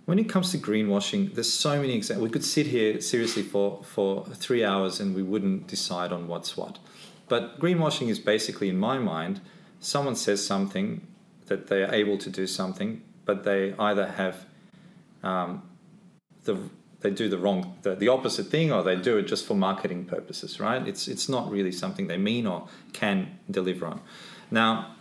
[0.06, 2.28] When it comes to greenwashing, there's so many examples.
[2.28, 6.58] We could sit here seriously for, for three hours and we wouldn't decide on what's
[6.58, 6.80] what.
[7.28, 9.42] But greenwashing is basically, in my mind,
[9.80, 11.06] someone says something
[11.48, 14.46] that they are able to do something, but they either have
[15.24, 15.64] um,
[16.44, 16.58] the
[17.02, 20.06] they do the wrong the, the opposite thing or they do it just for marketing
[20.06, 20.88] purposes right?
[20.88, 24.02] It's it's not really something they mean or can deliver on.
[24.50, 24.96] Now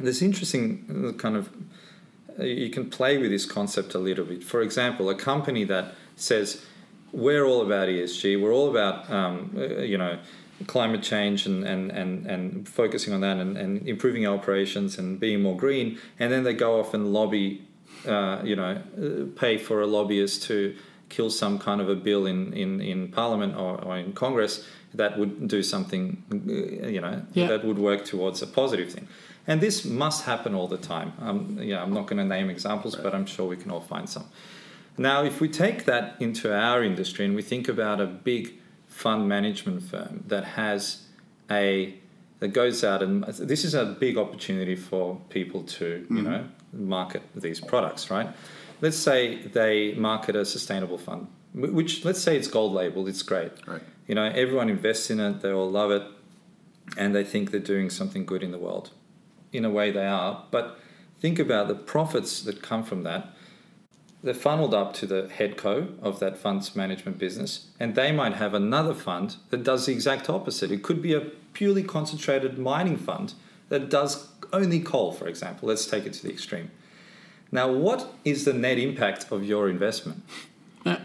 [0.00, 1.50] there's interesting uh, kind of
[2.38, 4.42] uh, you can play with this concept a little bit.
[4.42, 6.64] For example a company that says
[7.12, 10.18] we're all about esg we're all about um, uh, you know
[10.68, 15.18] climate change and, and, and, and focusing on that and, and improving our operations and
[15.18, 17.62] being more green and then they go off and lobby
[18.06, 18.80] uh, you know
[19.36, 20.74] pay for a lobbyist to
[21.08, 25.18] kill some kind of a bill in, in, in Parliament or, or in Congress that
[25.18, 27.48] would do something, uh, you know, Yeah.
[27.48, 29.08] that would work towards a positive thing.
[29.46, 31.12] And this must happen all the time.
[31.20, 34.08] Um, yeah, I'm not going to name examples, but I'm sure we can all find
[34.08, 34.24] some.
[34.96, 38.54] Now, if we take that into our industry and we think about a big
[38.86, 41.02] fund management firm that has
[41.50, 41.94] a
[42.38, 47.22] that goes out and this is a big opportunity for people to you know market
[47.34, 48.28] these products, right?
[48.84, 53.52] Let's say they market a sustainable fund, which let's say it's gold labeled, it's great.
[53.66, 53.80] Right.
[54.06, 56.02] You know, everyone invests in it, they all love it,
[56.98, 58.90] and they think they're doing something good in the world.
[59.54, 60.78] In a way, they are, but
[61.18, 63.28] think about the profits that come from that.
[64.22, 68.34] They're funneled up to the head co of that funds management business, and they might
[68.34, 70.70] have another fund that does the exact opposite.
[70.70, 71.22] It could be a
[71.54, 73.32] purely concentrated mining fund
[73.70, 75.70] that does only coal, for example.
[75.70, 76.70] Let's take it to the extreme.
[77.54, 80.24] Now, what is the net impact of your investment?
[80.84, 80.98] Yeah.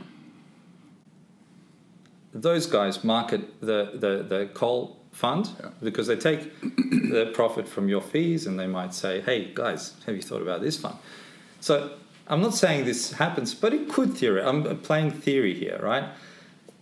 [2.33, 5.69] those guys market the, the, the coal fund Yeah.
[5.83, 10.15] because they take the profit from your fees and they might say, hey, guys, have
[10.15, 10.95] you thought about this fund?
[11.61, 11.91] So
[12.27, 14.41] I'm not saying this happens, but it could theory.
[14.41, 16.05] I'm playing theory here, right?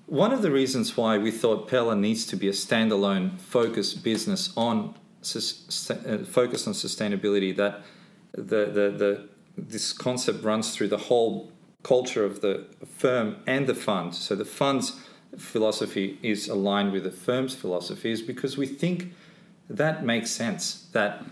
[0.06, 4.54] One of the reasons why we thought Pella needs to be a standalone focused business
[4.56, 4.96] on
[5.36, 7.82] uh, focused on sustainability that
[8.34, 11.52] the, the, the this concept runs through the whole
[11.84, 14.14] culture of the firm and the fund.
[14.14, 15.00] So the fund's
[15.38, 19.14] philosophy is aligned with the firm's philosophy is because we think
[19.70, 21.24] that makes sense that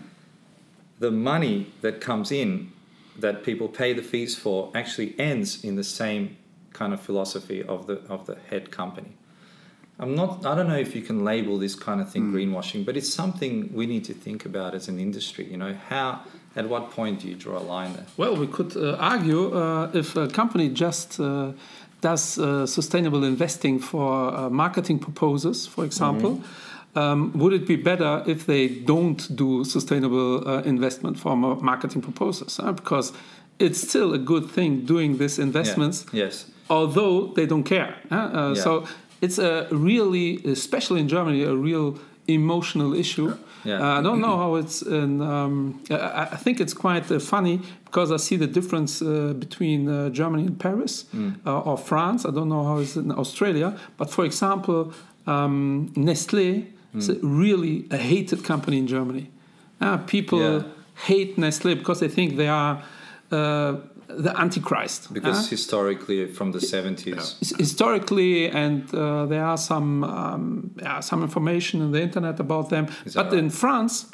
[0.98, 2.72] the money that comes in
[3.18, 6.36] that people pay the fees for actually ends in the same
[6.72, 9.12] kind of philosophy of the of the head company.
[9.98, 10.44] I'm not.
[10.44, 12.36] I don't know if you can label this kind of thing hmm.
[12.36, 15.50] greenwashing, but it's something we need to think about as an industry.
[15.50, 16.22] You know, how
[16.56, 18.06] at what point do you draw a line there?
[18.16, 21.52] Well, we could uh, argue uh, if a company just uh,
[22.00, 26.40] does uh, sustainable investing for uh, marketing purposes, for example.
[26.94, 32.56] Um, would it be better if they don't do sustainable uh, investment for marketing purposes?
[32.56, 32.72] huh?
[32.72, 33.12] Because
[33.58, 36.46] it's still a good thing doing these investments, Yes.
[36.70, 37.94] although they don't care.
[38.10, 38.16] huh?
[38.16, 38.62] Uh, Yeah.
[38.62, 38.84] So
[39.20, 43.32] it's a really, especially in Germany, a real emotional issue.
[43.64, 43.80] Yeah.
[43.80, 45.20] Uh, I don't know how it's in.
[45.20, 49.88] Um, I, I think it's quite uh, funny because I see the difference uh, between
[49.88, 51.04] uh, Germany and Paris
[51.46, 52.24] uh, or France.
[52.24, 54.92] I don't know how it's in Australia, but for example,
[55.26, 59.30] um, Nestle is a really a hated company in Germany.
[59.80, 60.62] Uh, people Yeah.
[61.06, 62.82] hate Nestle because they think they are
[63.32, 63.74] uh,
[64.08, 65.12] the Antichrist.
[65.12, 65.50] Because huh?
[65.50, 71.82] historically, from the 70s, His- historically, and uh, there are some um, yeah, some information
[71.82, 72.86] on the internet about them.
[73.04, 74.06] Is But in France,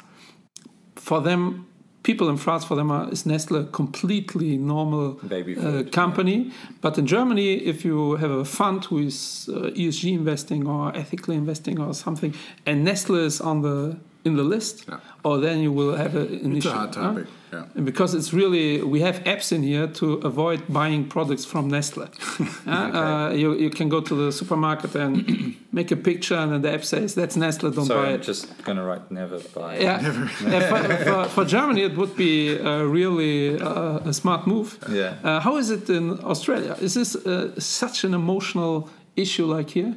[0.95, 1.65] for them,
[2.03, 6.51] people in France, for them, are, is Nestle a completely normal Baby uh, food, company.
[6.81, 11.35] But in Germany, if you have a fund who is uh, ESG investing or ethically
[11.35, 12.33] investing or something,
[12.65, 14.99] and Nestle is on the in the list, Yeah.
[15.23, 16.69] or then you will have a, an It's issue.
[16.75, 17.13] a hot huh?
[17.53, 17.81] Yeah.
[17.83, 22.07] Because it's really, we have apps in here to avoid buying products from Nestle.
[22.65, 26.61] Uh, uh, you, you can go to the supermarket and make a picture, and then
[26.61, 28.23] the app says, That's Nestle, don't so buy I'm it.
[28.23, 29.77] just going to write never buy.
[29.77, 30.01] yeah,
[30.53, 34.77] Yeah, for, for, for Germany, it would be uh, really uh, a smart move.
[34.89, 35.15] Yeah.
[35.23, 36.75] Uh, how is it in Australia?
[36.81, 39.93] Is this uh, such an emotional issue like here?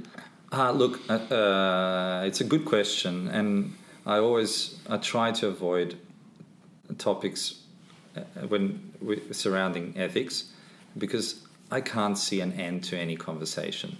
[0.53, 5.97] Uh, look, uh, uh, it's a good question, and I always I try to avoid
[6.94, 7.62] topics
[8.16, 8.92] uh, when
[9.33, 10.53] surrounding ethics
[10.99, 13.96] because I can't see an end to any conversation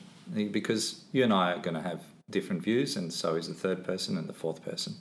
[0.51, 3.85] because you and I are going to have different views, and so is the third
[3.85, 4.95] person and the fourth person.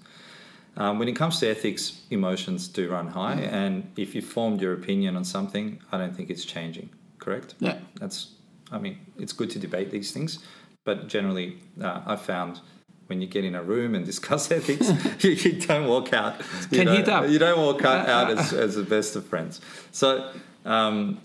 [0.77, 4.73] Um, when it comes to ethics, emotions do run high, and if you formed your
[4.73, 6.89] opinion on something, I don't think it's changing.
[7.19, 7.55] Correct?
[7.59, 7.79] Yeah.
[7.99, 8.31] That's.
[8.71, 10.39] I mean, it's good to debate these things,
[10.83, 12.61] but generally, uh, I've found
[13.07, 14.91] when you get in a room and discuss ethics,
[15.23, 16.39] you, you don't walk out.
[16.71, 17.29] You Can don't, heat up.
[17.29, 19.61] You don't walk out, out as, as the best of friends.
[19.91, 20.31] So,
[20.65, 21.21] um,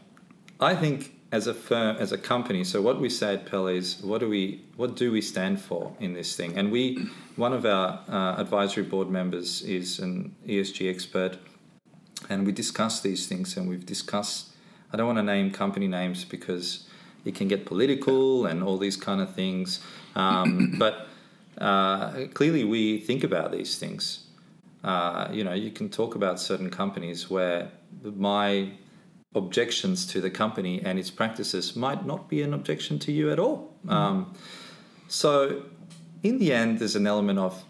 [0.60, 4.02] I think as a firm, as a company, so what we say at Pell is,
[4.02, 6.58] what do we, what do we stand for in this thing?
[6.58, 11.38] And we, one of our uh, advisory board members is an ESG expert,
[12.28, 14.48] and we discuss these things, and we've discussed.
[14.92, 16.88] I don't want to name company names because
[17.24, 19.80] it can get political and all these kind of things,
[20.16, 21.08] um, but
[21.60, 24.26] uh, clearly we think about these things.
[24.82, 27.70] Uh, you know, you can talk about certain companies where
[28.02, 28.70] my
[29.34, 33.38] objections to the company and its practices might not be an objection to you at
[33.38, 33.74] all.
[33.88, 34.34] Um,
[35.08, 35.62] so,
[36.22, 37.64] in the end, there's an element of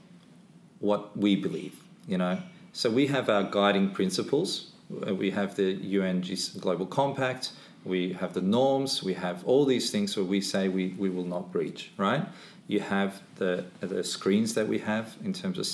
[0.78, 1.74] what we believe,
[2.06, 2.38] you know.
[2.72, 6.24] So, we have our guiding principles, we have the UN
[6.60, 7.52] Global Compact,
[7.84, 11.24] we have the norms, we have all these things where we say we, we will
[11.24, 12.26] not breach, right?
[12.70, 15.66] You have the, the screens that we have in terms of.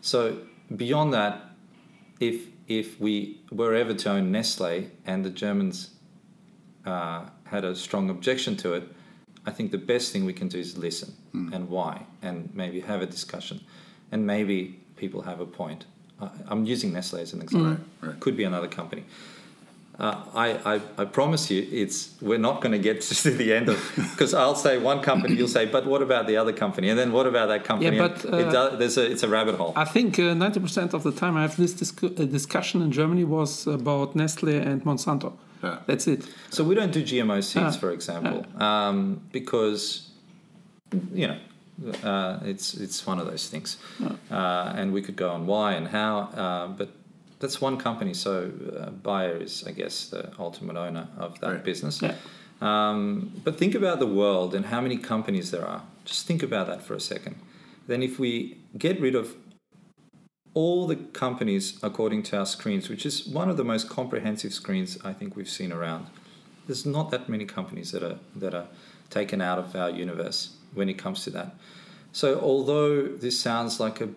[0.00, 0.38] So,
[0.84, 1.34] beyond that,
[2.18, 5.90] if if we were ever to own Nestle and the Germans
[6.86, 8.84] uh, had a strong objection to it,
[9.44, 11.10] I think the best thing we can do is listen
[11.52, 13.60] and why, and maybe have a discussion,
[14.12, 15.84] and maybe people have a point.
[16.20, 17.70] Uh, I'm using Nestle as an example.
[17.70, 18.20] Right, right.
[18.20, 19.04] Could be another company.
[20.00, 23.68] Uh, I, I, I promise you, it's we're not going to get to the end
[23.68, 26.98] of because I'll say one company, you'll say, but what about the other company, and
[26.98, 27.96] then what about that company?
[27.96, 29.72] Yeah, And but, it uh, does, there's a it's a rabbit hole.
[29.76, 33.24] I think uh, 90% of the time I have this discu- uh, discussion in Germany
[33.24, 35.32] was about Nestle and Monsanto.
[35.62, 35.76] Yeah.
[35.86, 36.26] That's it.
[36.48, 37.80] So we don't do GMO seeds, Ah.
[37.80, 40.08] for example, um, because
[41.12, 41.36] you know
[42.02, 43.76] uh, it's it's one of those things,
[44.30, 46.88] uh, and we could go on why and how, uh, but
[47.40, 48.14] that's one company.
[48.14, 51.64] So uh, Bayer is, I guess, the ultimate owner of that Right.
[51.64, 52.00] business.
[52.00, 52.14] Yeah.
[52.60, 55.82] Um, but think about the world and how many companies there are.
[56.04, 57.36] Just think about that for a second.
[57.86, 59.34] Then, if we get rid of
[60.52, 64.98] all the companies according to our screens, which is one of the most comprehensive screens
[65.04, 66.06] I think we've seen around,
[66.66, 68.66] there's not that many companies that are that are
[69.08, 71.54] taken out of our universe when it comes to that.
[72.12, 74.08] So, although this sounds like a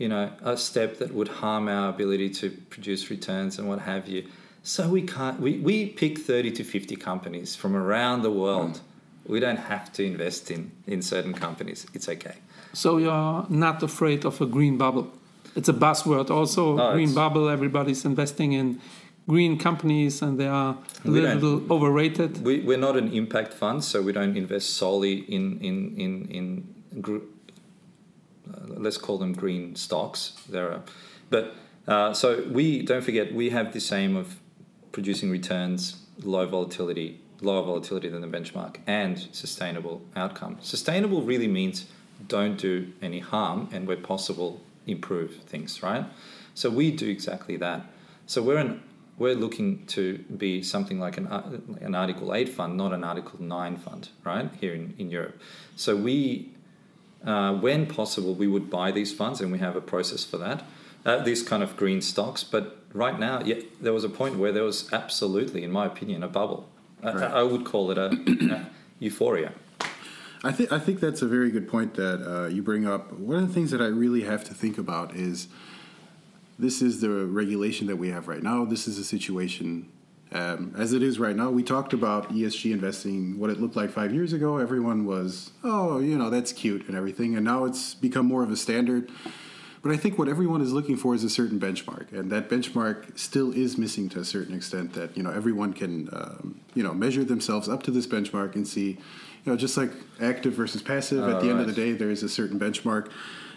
[0.00, 4.08] you know a step that would harm our ability to produce returns and what have
[4.08, 4.20] you,
[4.62, 8.80] so we can't we, we pick 30 to 50 companies from around the world.
[9.26, 11.86] We don't have to invest in in certain companies.
[11.94, 12.36] It's okay.
[12.72, 15.06] So you're not afraid of a green bubble.
[15.56, 17.48] It's a buzzword also, No, green bubble.
[17.48, 18.80] Everybody's investing in
[19.28, 22.42] green companies and they are a little, overrated.
[22.44, 26.46] We, we're not an impact fund, so we don't invest solely in in in in.
[27.00, 27.39] Gr- uh,
[28.66, 30.32] let's call them green stocks.
[30.48, 30.82] There are,
[31.28, 31.54] but
[31.86, 34.36] uh, so we don't forget we have this aim of
[34.92, 40.58] producing returns, low volatility, lower volatility than the benchmark, and sustainable outcome.
[40.60, 41.86] Sustainable really means
[42.28, 45.82] don't do any harm, and where possible, improve things.
[45.82, 46.04] Right.
[46.54, 47.86] So we do exactly that.
[48.26, 48.82] So we're an
[49.20, 53.40] we're looking to be something like an, uh, an Article 8 fund, not an Article
[53.40, 55.38] 9 fund, right, here in, in Europe.
[55.76, 56.50] So we,
[57.24, 60.64] uh, when possible, we would buy these funds and we have a process for that,
[61.04, 62.42] uh, these kind of green stocks.
[62.44, 66.22] But right now, yeah, there was a point where there was absolutely, in my opinion,
[66.22, 66.68] a bubble.
[67.02, 67.22] I- Right.
[67.22, 68.06] I, I would call it a,
[68.54, 68.66] a
[68.98, 69.52] euphoria.
[70.42, 73.12] I think I think that's a very good point that uh, you bring up.
[73.12, 75.48] One of the things that I really have to think about is
[76.58, 78.64] this is the regulation that we have right now.
[78.64, 79.88] This is a situation
[80.32, 81.50] um, as it is right now.
[81.50, 84.58] We talked about ESG investing, what it looked like five years ago.
[84.58, 88.50] Everyone was, oh, you know, that's cute and everything, and now it's become more of
[88.50, 89.10] a standard.
[89.82, 93.18] But I think what everyone is looking for is a certain benchmark, and that benchmark
[93.18, 94.92] still is missing to a certain extent.
[94.92, 98.68] That you know everyone can um, you know measure themselves up to this benchmark and
[98.68, 98.98] see, you
[99.46, 99.90] know, just like
[100.20, 101.26] active versus passive.
[101.26, 103.10] at the end of the day, there is a certain benchmark.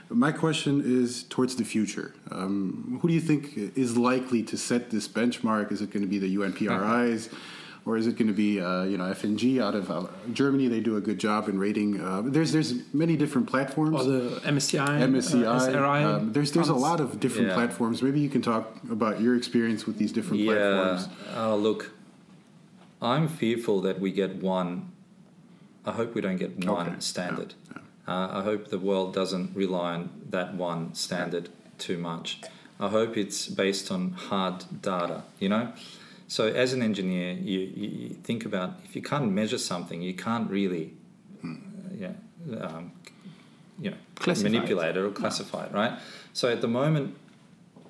[0.09, 2.13] My question is towards the future.
[2.31, 5.71] Um, who do you think is likely to set this benchmark?
[5.71, 7.29] Is it going to be the UNPRIs?
[7.85, 10.69] Or is it going to be, uh, you know, FNG out of uh, Germany?
[10.69, 11.99] They do a good job in rating.
[11.99, 13.99] Uh, there's there's many different platforms.
[13.99, 15.45] Or the MSCI, MSCI.
[15.45, 16.03] uh, SRI.
[16.05, 17.55] um, there's there's a lot of different Yeah.
[17.55, 18.01] platforms.
[18.01, 20.53] Maybe you can talk about your experience with these different Yeah.
[20.53, 21.09] platforms.
[21.35, 21.91] Oh, look,
[23.01, 24.89] I'm fearful that we get one.
[25.85, 26.95] I hope we don't get one Okay.
[26.99, 27.53] standard.
[27.69, 32.41] Yeah, Uh, I hope the world doesn't rely on that one standard too much.
[32.79, 35.71] I hope it's based on hard data, you know?
[36.27, 40.13] So, as an engineer, you, you, you think about if you can't measure something, you
[40.13, 40.93] can't really
[41.43, 41.47] uh,
[41.95, 42.11] yeah,
[42.59, 42.91] um,
[43.79, 45.99] you know, Classify manipulate it or classify it, right?
[46.33, 47.15] So, at the moment,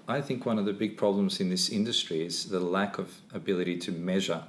[0.08, 3.78] I think one of the big problems in this industry is the lack of ability
[3.80, 4.44] to measure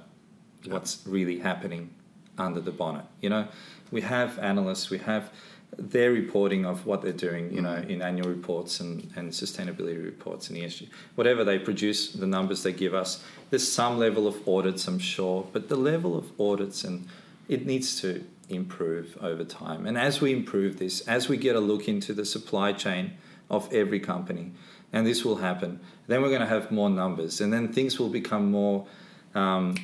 [0.65, 1.91] what's really happening
[2.37, 3.05] under the bonnet.
[3.21, 3.47] You know,
[3.91, 5.31] we have analysts, we have
[5.77, 10.49] their reporting of what they're doing, you know, in annual reports and, and sustainability reports
[10.49, 10.87] and ESG.
[11.15, 15.47] Whatever they produce, the numbers they give us, there's some level of audits, I'm sure,
[15.51, 17.07] but the level of audits and
[17.47, 19.85] it needs to improve over time.
[19.85, 23.13] And as we improve this, as we get a look into the supply chain
[23.49, 24.51] of every company,
[24.93, 28.09] and this will happen, then we're going to have more numbers, and then things will
[28.09, 28.87] become more
[29.33, 29.75] um,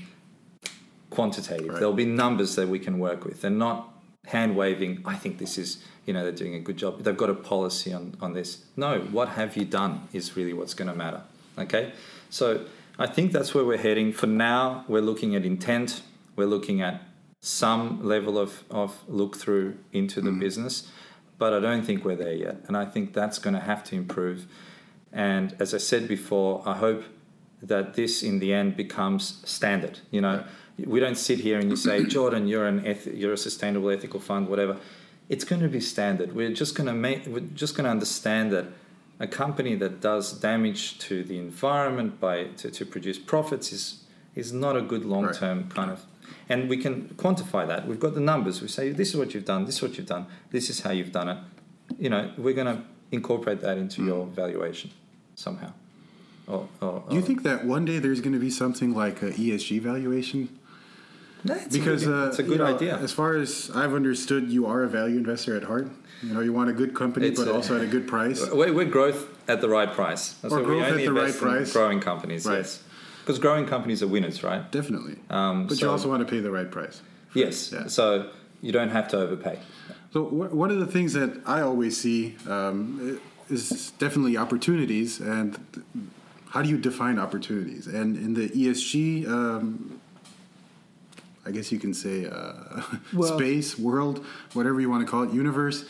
[1.10, 1.68] quantitative.
[1.68, 1.80] Right.
[1.80, 3.91] There'll be numbers that we can work with, and not
[4.28, 5.02] hand waving.
[5.06, 7.04] I think this is, you know, they're doing a good job.
[7.04, 8.66] They've got a policy on on this.
[8.76, 11.22] No, what have you done is really what's going to matter.
[11.58, 11.94] Okay,
[12.30, 12.66] so
[12.98, 14.14] I think that's where we're heading.
[14.14, 16.02] For now, we're looking at intent.
[16.36, 17.02] We're looking at
[17.42, 20.40] some level of, of look through into the mm-hmm.
[20.40, 20.88] business,
[21.38, 22.58] but I don't think we're there yet.
[22.68, 24.46] And I think that's going to have to improve.
[25.12, 27.04] And as I said before, I hope
[27.62, 30.00] that this in the end becomes standard.
[30.12, 30.44] You know,
[30.86, 34.20] we don't sit here and you say, Jordan, you're an eth- you're a sustainable ethical
[34.20, 34.78] fund, whatever.
[35.30, 36.36] It's going to be standard.
[36.36, 38.68] We're just going to make we're just going to understand that
[39.20, 44.04] a company that does damage to the environment by to, to produce profits is
[44.36, 46.06] is not a good long term kind of
[46.50, 47.88] and we can quantify that.
[47.88, 48.62] We've got the numbers.
[48.62, 50.92] We say this is what you've done, this is what you've done, this is how
[50.92, 51.38] you've done it.
[52.00, 54.08] You know, we're going to incorporate that into mm.
[54.08, 54.92] your valuation
[55.36, 55.72] somehow.
[56.48, 59.34] Or, or, Do you think that one day there's going to be something like an
[59.34, 60.60] ESG valuation?
[61.44, 62.98] No, it's Because a good, uh, it's a good know, idea.
[62.98, 65.90] As far as I've understood, you are a value investor at heart.
[66.22, 68.48] You know, you want a good company, It's but a- also at a good price.
[68.54, 70.34] We're, we're growth at the right price.
[70.34, 71.74] That's Or growth at the right price.
[71.74, 72.46] growing companies.
[72.46, 72.58] Right.
[72.58, 72.84] Yes,
[73.22, 74.72] because growing companies are winners, right?
[74.72, 75.16] Definitely.
[75.32, 77.02] Um, but so- you also want to pay the right price.
[77.34, 77.72] Yes.
[77.72, 77.88] Yeah.
[77.88, 78.30] So
[78.62, 79.60] you don't have to overpay.
[80.14, 83.20] So wh- one of the things that I always see um,
[83.50, 85.86] is definitely opportunities, and th-
[86.50, 87.88] how do you define opportunities?
[87.88, 90.01] And in the ESG, um,
[91.46, 92.82] I guess you can say uh,
[93.14, 95.86] Well- space, world, whatever you want to call it, universe.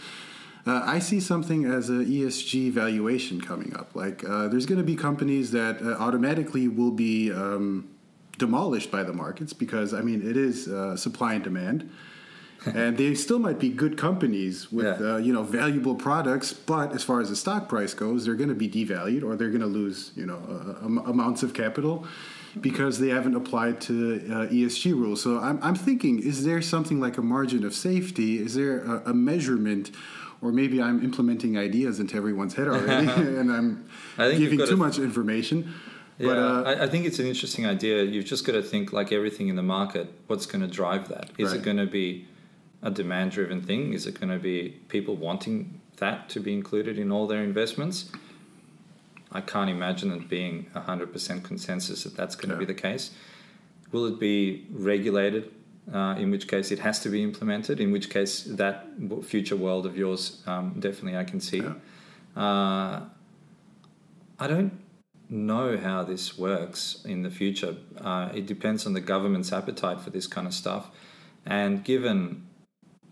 [0.66, 3.96] Uh, I see something as an ESG valuation coming up.
[3.96, 7.90] Like uh, there's going to be companies that uh, automatically will be um,
[8.38, 11.90] demolished by the markets because I mean it is uh, supply and demand,
[12.76, 15.14] and they still might be good companies with Yeah.
[15.14, 18.50] uh, you know valuable products, but as far as the stock price goes, they're going
[18.50, 22.06] to be devalued or they're going to lose you know uh, am- amounts of capital
[22.60, 25.22] because they haven't applied to uh, ESG rules.
[25.22, 28.40] So I'm, I'm thinking, is there something like a margin of safety?
[28.40, 29.92] Is there a, a measurement?
[30.42, 33.08] Or maybe I'm implementing ideas into everyone's head already,
[33.40, 33.88] and I'm
[34.18, 35.72] I think giving too a- much information.
[36.18, 38.04] Yeah, But, uh, I, I think it's an interesting idea.
[38.04, 40.12] You've just got to think like everything in the market.
[40.28, 41.30] What's going to drive that?
[41.38, 42.28] Is it going to be
[42.82, 43.94] a demand-driven thing?
[43.94, 48.12] Is it going to be people wanting that to be included in all their investments?
[49.32, 52.60] I can't imagine it being hundred percent consensus that that's going to Yeah.
[52.60, 53.12] be the case.
[53.92, 55.52] Will it be regulated?
[55.92, 57.80] Uh, in which case, it has to be implemented.
[57.80, 58.88] In which case, that
[59.24, 61.58] future world of yours, um, definitely, I can see.
[61.58, 61.74] Yeah.
[62.42, 63.02] Uh,
[64.40, 64.80] I don't
[65.30, 67.76] know how this works in the future.
[68.00, 70.90] Uh, it depends on the government's appetite for this kind of stuff.
[71.46, 72.48] And given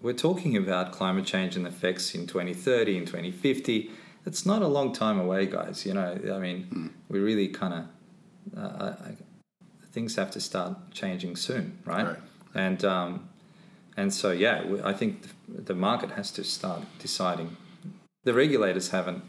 [0.01, 3.91] we're talking about climate change and effects in 2030 and 2050,
[4.29, 5.85] it's not a long time away, guys.
[5.87, 6.57] You know, I mean,
[7.11, 7.83] we really kind of
[8.61, 9.17] uh, I- I-
[9.95, 12.05] things have to start changing soon, right?
[12.07, 12.21] Right.
[12.65, 13.09] And um,
[13.97, 17.49] and so yeah, we- I think the- the market has to start deciding.
[18.25, 19.21] The regulators haven't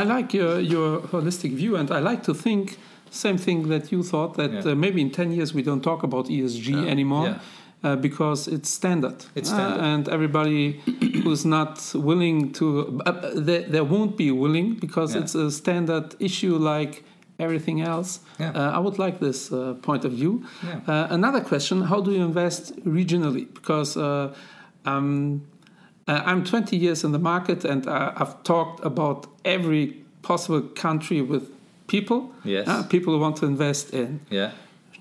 [0.00, 2.76] I like your, your holistic view, and I like to think
[3.10, 4.72] same thing that you thought that Yeah.
[4.72, 7.38] uh, maybe in 10 years we don't talk about ESG anymore Yeah.
[7.84, 9.24] Uh, because it's standard.
[9.34, 9.80] It's standard.
[9.84, 10.80] and everybody
[11.22, 15.22] who's not willing to, uh, they, they won't be willing because Yeah.
[15.22, 17.04] it's a standard issue like
[17.38, 18.20] everything else.
[18.40, 18.50] Yeah.
[18.54, 20.44] Uh, I would like this uh, point of view.
[20.64, 20.80] Yeah.
[20.88, 23.46] Uh, another question How do you invest regionally?
[23.54, 24.34] Because uh,
[24.86, 25.42] um,
[26.08, 31.50] I'm 20 years in the market and I've talked about every possible country with
[31.88, 32.32] people.
[32.44, 32.66] Yes.
[32.68, 34.50] Uh, people who want to invest in yeah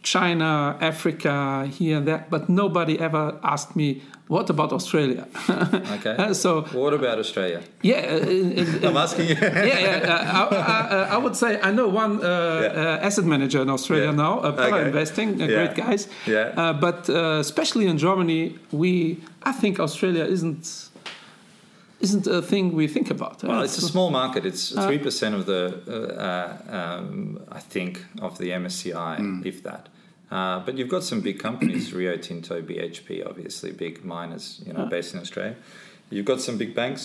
[0.05, 5.23] China, Africa, here and there, but nobody ever asked me, what about Australia?
[5.95, 6.15] okay.
[6.17, 7.61] Uh, so, what about Australia?
[7.81, 8.17] yeah, uh,
[8.61, 9.35] in- I'm asking you.
[9.41, 10.13] yeah, yeah.
[10.13, 14.05] Uh, I, I, I would say I know one uh, uh, asset manager in Australia
[14.05, 14.23] Yeah.
[14.25, 14.87] now, uh, Pella Okay.
[14.87, 15.55] Investing, uh, Yeah.
[15.57, 16.07] great guys.
[16.27, 16.53] Yeah.
[16.61, 18.41] Uh, but uh, especially in Germany,
[18.71, 18.91] we
[19.43, 20.65] I think Australia isn't
[21.99, 23.43] isn't a thing we think about.
[23.43, 24.45] Uh, Well, it's a small market.
[24.45, 25.93] It's three percent of the, uh,
[26.29, 29.89] uh, um, I think, of the MSCI, if that.
[30.35, 34.85] Uh, but you've got some big companies, Rio Tinto, BHP, obviously big miners, you know,
[34.85, 35.55] based in Australia.
[36.09, 37.03] You've got some big banks.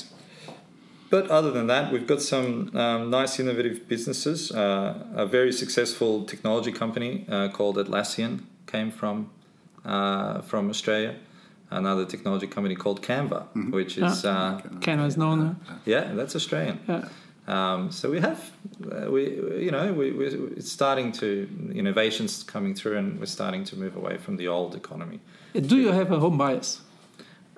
[1.11, 4.51] But other than that, we've got some um, nice innovative businesses.
[4.51, 8.33] Uh, a very successful technology company uh, called Atlassian
[8.67, 9.17] came from
[9.85, 11.15] uh, from Australia.
[11.71, 15.57] Another technology company called Canva, which is uh, Canada is known.
[15.85, 16.81] yeah, that's Australian.
[16.89, 17.09] Yeah.
[17.49, 18.51] Um, so we have,
[18.93, 19.23] uh, we
[19.65, 23.97] you know, we, we, it's starting to innovations coming through, and we're starting to move
[23.97, 25.21] away from the old economy.
[25.55, 26.81] Do you have a home bias?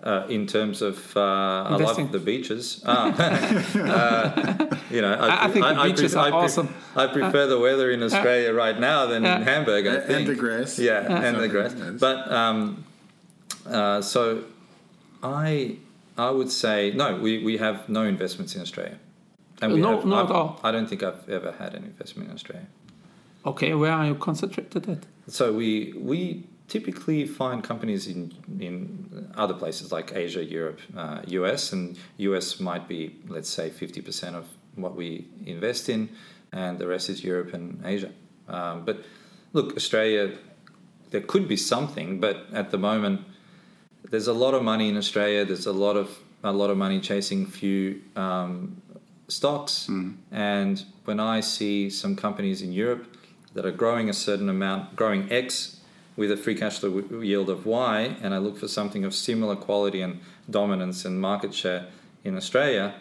[0.02, 2.04] Uh, in terms of, uh, I Investing.
[2.06, 2.82] love the beaches.
[2.84, 3.12] Ah.
[3.76, 6.74] uh, you know, I- I think the beaches are I awesome.
[6.96, 9.86] I prefer the weather in Australia right now than in Uh, Hamburg.
[9.86, 10.18] I And- think.
[10.18, 10.78] and the grass.
[10.78, 11.74] Yeah, and the grass.
[11.74, 12.00] nice.
[12.00, 12.84] But um,
[13.66, 14.42] uh, so
[15.22, 15.76] I
[16.18, 17.16] I would say no.
[17.16, 18.98] We, we have no investments in Australia.
[19.62, 20.60] And we No- have, not at all.
[20.64, 22.66] I don't think I've ever had an investment in Australia.
[23.46, 25.06] Okay, where are you concentrated at?
[25.28, 28.78] So we we typically find companies in in
[29.36, 34.36] other places like Asia, Europe, uh, US, and US might be let's say fifty percent
[34.36, 34.44] of
[34.76, 36.08] what we invest in,
[36.52, 38.10] and the rest is Europe and Asia.
[38.48, 38.96] Um, but
[39.52, 40.24] look, Australia,
[41.10, 43.20] there could be something, but at the moment,
[44.10, 45.44] there's a lot of money in Australia.
[45.44, 46.08] There's a lot of
[46.44, 48.80] a lot of money chasing few um,
[49.32, 49.88] stocks,
[50.30, 53.16] and when I see some companies in Europe
[53.54, 55.80] that are growing a certain amount, growing X
[56.16, 59.56] with a free cash flow yield of Y, and I look for something of similar
[59.56, 61.86] quality and dominance and market share
[62.24, 62.94] in Australia,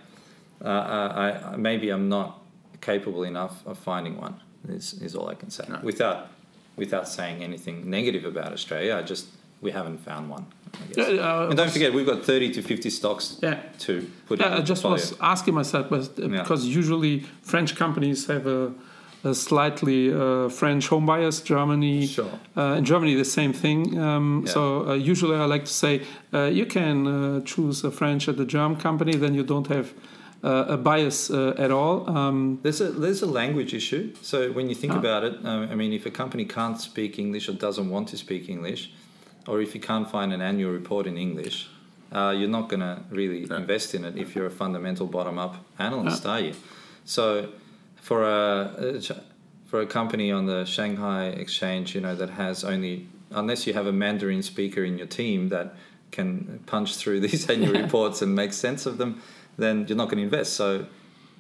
[0.64, 2.42] uh, I, I, maybe I'm not
[2.82, 4.42] capable enough of finding one.
[4.68, 6.30] Is, is all I can say without
[6.76, 8.96] without saying anything negative about Australia.
[8.96, 9.28] I just
[9.62, 10.46] we haven't found one.
[10.74, 11.08] I guess.
[11.08, 13.60] Uh, and don't forget, we've got 30 to 50 stocks Yeah.
[13.80, 15.12] to put in Yeah, the I just portfolio.
[15.12, 16.42] was asking myself but, uh, Yeah.
[16.42, 18.72] because usually French companies have a,
[19.24, 21.42] a slightly uh, French home bias.
[21.42, 22.32] Germany, Sure.
[22.58, 24.00] uh, in Germany, the same thing.
[24.00, 24.54] Um, Yeah.
[24.54, 26.02] So uh, usually I like to say
[26.34, 29.88] uh, you can uh, choose a French or the German company, then you don't have
[30.44, 32.10] uh, a bias uh, at all.
[32.10, 34.04] Um, There's a there's a language issue.
[34.24, 37.48] So when you think about it, um, I mean, if a company can't speak English
[37.50, 38.90] or doesn't want to speak English,
[39.48, 41.70] or if you can't find an annual report in English,
[42.12, 45.56] uh, you're not going to really invest in it if you're a fundamental bottom up
[45.80, 46.54] analyst, are you?
[47.06, 47.50] So
[47.96, 49.02] for a, a
[49.66, 53.88] for a company on the Shanghai exchange, you know, that has only unless you have
[53.88, 55.74] a Mandarin speaker in your team that
[56.12, 59.22] can punch through these annual reports and make sense of them,
[59.58, 60.54] then you're not going to invest.
[60.54, 60.88] So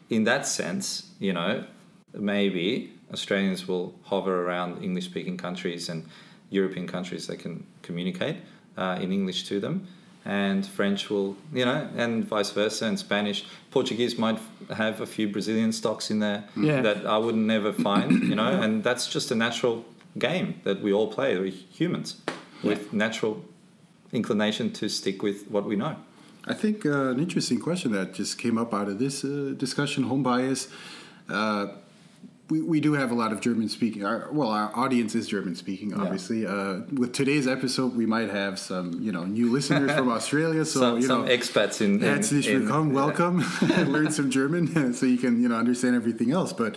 [0.09, 1.65] in that sense, you know,
[2.13, 6.05] maybe Australians will hover around English speaking countries and
[6.51, 8.35] European countries that can communicate
[8.77, 9.87] uh, in English to them.
[10.23, 13.43] and French will, you know, and vice versa, and Spanish.
[13.71, 14.37] Portuguese might
[14.69, 16.81] have a few Brazilian stocks in there Yeah.
[16.83, 19.83] that I would never find, you know, and that's just a natural
[20.19, 21.39] game that we all play.
[21.39, 22.15] We're humans
[22.63, 23.35] with natural
[24.11, 25.95] inclination to stick with what we know.
[26.45, 30.03] I think uh, an interesting question that just came up out of this uh, discussion,
[30.03, 30.67] home bias.
[31.29, 31.65] Uh,
[32.51, 34.05] we, we do have a lot of German speaking.
[34.05, 36.45] Our, well, our audience is German speaking, obviously.
[36.45, 40.65] Uh, with today's episode, we might have some, you know, new listeners from Australia.
[40.65, 43.37] So, some you some expats in, in, Herzlich in- willkommen, welcome.
[43.89, 46.51] Learn some German so you can, you know, understand everything else.
[46.51, 46.75] But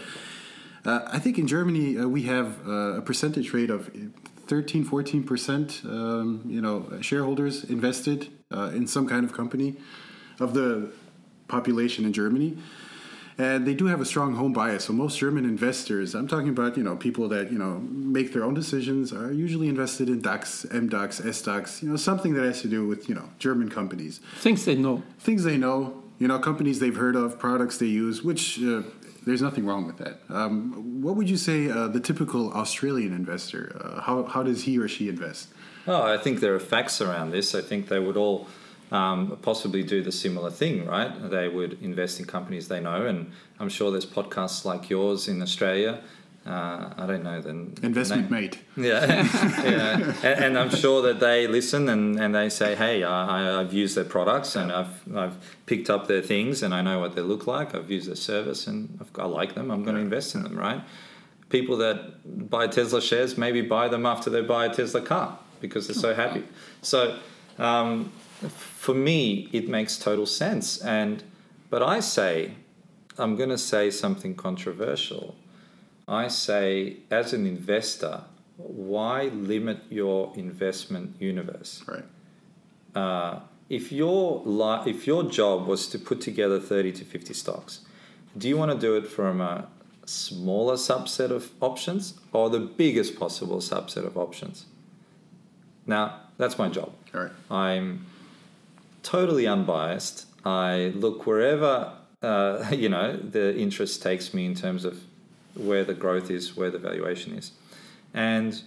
[0.85, 3.91] uh, I think in Germany uh, we have uh, a percentage rate of
[4.47, 9.75] 13, 14 percent, um, you know, shareholders invested uh, in some kind of company
[10.39, 10.93] of the
[11.49, 12.59] population in Germany.
[13.37, 14.85] And they do have a strong home bias.
[14.85, 18.45] So most German investors, I'm talking about, you know, people that, you know, make their
[18.45, 22.69] own decisions, are usually invested in DAX, MDAX, SDAX, you know, something that has to
[22.69, 25.03] do with, you know, German companies Things they know.
[25.19, 28.83] things they know, you know, companies they've heard of, products they use, which uh,
[29.27, 30.21] there's nothing wrong with that.
[30.29, 34.79] Um, what would you say uh, the typical Australian investor, uh, how, how does he
[34.79, 35.49] or she invest?
[35.87, 37.55] Oh, I think there are facts around this.
[37.55, 38.47] I think they would all
[38.91, 41.31] um, possibly do the similar thing, right?
[41.31, 45.43] They would invest in companies they know, and I'm sure there's podcasts like yours in
[45.43, 46.01] Australia.
[46.47, 47.75] Uh, I don't know then.
[47.83, 48.41] Investment name.
[48.43, 48.59] mate.
[48.77, 49.07] Yeah,
[49.65, 50.15] yeah.
[50.23, 53.97] And, and I'm sure that they listen and, and they say, "Hey, I, I've used
[53.97, 57.47] their products and I've I've picked up their things and I know what they look
[57.47, 57.75] like.
[57.75, 59.71] I've used their service and I've, I like them.
[59.71, 60.83] I'm going to invest in them." Right?
[61.49, 65.87] People that buy Tesla shares maybe buy them after they buy a Tesla car because
[65.87, 66.45] they're so happy.
[66.83, 67.19] So,
[67.59, 68.13] um,
[68.85, 70.79] for me, it makes total sense.
[70.83, 71.23] And
[71.71, 72.53] but I say,
[73.17, 75.37] I'm going to say something controversial.
[76.07, 78.25] I say, as an investor,
[78.59, 81.83] why limit your investment universe?
[81.89, 82.05] Right.
[82.95, 87.81] Uh, if your li- if your job was to put together 30 to 50 stocks,
[88.37, 89.67] do you want to do it from a
[90.05, 94.67] smaller subset of options or the biggest possible subset of options?
[95.87, 96.93] Now, that's my job.
[97.15, 97.33] All right.
[97.51, 98.05] I'm
[99.05, 100.27] totally unbiased.
[100.45, 101.93] I look wherever
[102.23, 105.01] uh, you know the interest takes me in terms of
[105.55, 107.53] where the growth is, where the valuation is,
[108.13, 108.61] and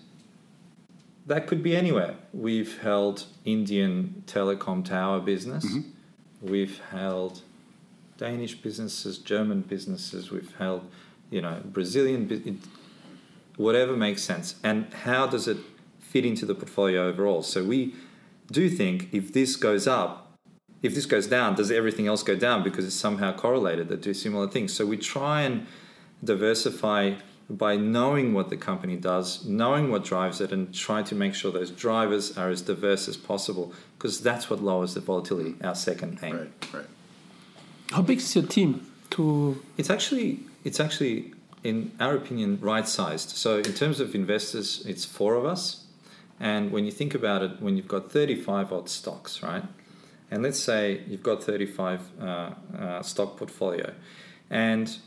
[1.25, 2.15] that could be anywhere.
[2.31, 5.65] We've held Indian telecom tower business.
[6.41, 7.41] We've held
[8.17, 10.31] Danish businesses, German businesses.
[10.31, 10.89] We've held,
[11.29, 12.55] you know, Brazilian, bu-
[13.57, 14.55] whatever makes sense.
[14.63, 15.57] And how does it
[15.99, 17.43] fit into the portfolio overall?
[17.43, 17.95] So we
[18.49, 20.26] do think if this goes up,
[20.81, 23.87] if this goes down, does everything else go down because it's somehow correlated?
[23.89, 24.73] That do similar things.
[24.73, 25.65] So we try and
[26.23, 27.15] diversify
[27.49, 31.51] by knowing what the company does, knowing what drives it, and try to make sure
[31.51, 35.55] those drivers are as diverse as possible because that's what lowers the volatility.
[35.63, 36.37] Our second aim.
[36.37, 36.73] Right.
[36.73, 36.85] Right.
[37.91, 38.85] How big is your team?
[39.11, 43.29] To It's actually it's actually in our opinion right sized.
[43.29, 45.85] So in terms of investors, it's four of us.
[46.39, 49.63] And when you think about it, when you've got 35 odd stocks, right?
[50.29, 52.23] And let's say you've got 35 uh,
[52.77, 53.93] uh, stock portfolio,
[54.49, 54.97] and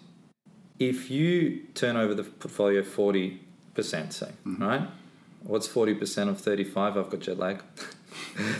[0.78, 3.38] if you turn over the portfolio 40%,
[4.12, 4.88] say, right?
[5.42, 6.96] What's 40% of 35?
[6.96, 7.62] I've got jet lag.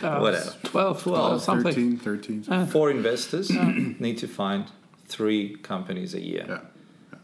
[0.03, 0.55] uh, Whatever.
[0.65, 1.99] 12, 12 something.
[1.99, 2.67] 13, 13.
[2.67, 3.51] Four investors
[3.99, 4.67] need to find
[5.09, 6.45] three companies a year.
[6.49, 7.19] Yeah.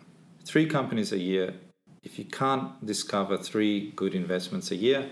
[0.44, 1.54] three companies a year,
[2.02, 5.10] if you can't discover three good investments a year,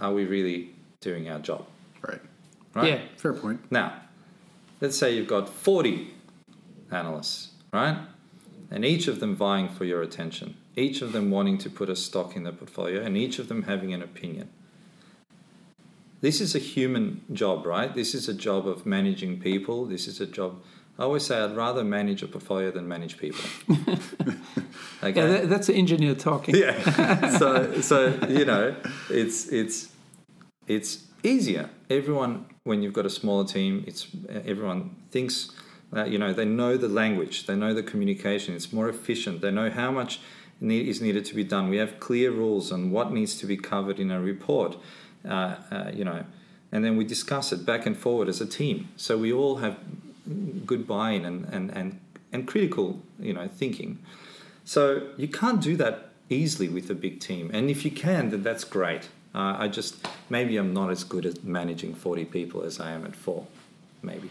[0.00, 0.70] are we really
[1.00, 1.66] doing our job?
[2.74, 2.88] Right.
[2.88, 3.00] Yeah.
[3.16, 3.60] Fair point.
[3.70, 3.94] Now,
[4.80, 6.12] let's say you've got 40
[6.90, 7.98] analysts, right?
[8.70, 11.96] And each of them vying for your attention, each of them wanting to put a
[11.96, 14.48] stock in their portfolio, and each of them having an opinion.
[16.22, 17.92] This is a human job, right?
[17.92, 19.84] This is a job of managing people.
[19.86, 20.62] This is a job.
[20.98, 23.44] I always say I'd rather manage a portfolio than manage people.
[25.02, 25.20] okay.
[25.20, 26.54] Yeah, that, that's the engineer talking.
[26.54, 27.30] Yeah.
[27.38, 28.76] so so you know,
[29.10, 29.88] it's it's
[30.68, 31.70] it's easier.
[31.90, 35.50] Everyone when you've got a smaller team, it's everyone thinks
[35.92, 38.54] that you know they know the language, they know the communication.
[38.54, 39.40] It's more efficient.
[39.40, 40.20] They know how much
[40.60, 41.68] need, is needed to be done.
[41.68, 44.76] We have clear rules on what needs to be covered in a report.
[45.28, 46.24] Uh, uh, you know,
[46.72, 48.88] and then we discuss it back and forward as a team.
[48.96, 49.78] So we all have
[50.66, 52.00] good buy-in and and and,
[52.32, 53.98] and critical you know thinking.
[54.64, 57.50] So you can't do that easily with a big team.
[57.52, 59.08] And if you can, then that's great.
[59.34, 63.04] Uh, I just maybe I'm not as good at managing 40 people as I am
[63.06, 63.46] at four,
[64.02, 64.30] maybe.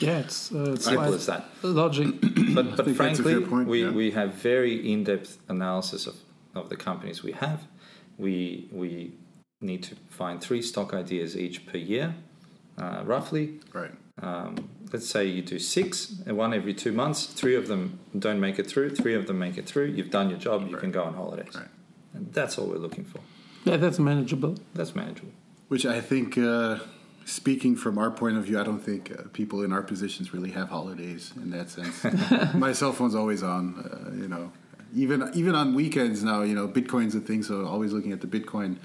[0.00, 1.44] Yeah, it's, uh, it's Simple quite as that.
[1.62, 2.08] logic.
[2.54, 3.90] But but think that's a frankly, point, we, yeah.
[3.90, 6.16] we have very in-depth analysis of,
[6.54, 7.62] of the companies we have.
[8.18, 9.12] We we
[9.62, 12.14] need to find three stock ideas each per year,
[12.76, 13.60] uh, roughly.
[13.72, 13.92] Right.
[14.20, 17.24] Um, let's say you do six, and one every two months.
[17.24, 18.90] Three of them don't make it through.
[18.96, 19.86] Three of them make it through.
[19.86, 20.68] You've done your job.
[20.68, 21.54] You can go on holidays.
[21.54, 21.68] Right.
[22.12, 23.20] And that's all we're looking for.
[23.64, 24.56] Yeah, that's manageable.
[24.74, 25.32] That's manageable.
[25.68, 26.78] Which I think, uh,
[27.24, 30.50] speaking from our point of view, I don't think uh, people in our positions really
[30.50, 32.04] have holidays in that sense.
[32.54, 34.52] My cell phone's always on, uh, you know.
[34.94, 38.26] Even even on weekends now, you know, Bitcoin's a thing, so always looking at the
[38.26, 38.76] Bitcoin.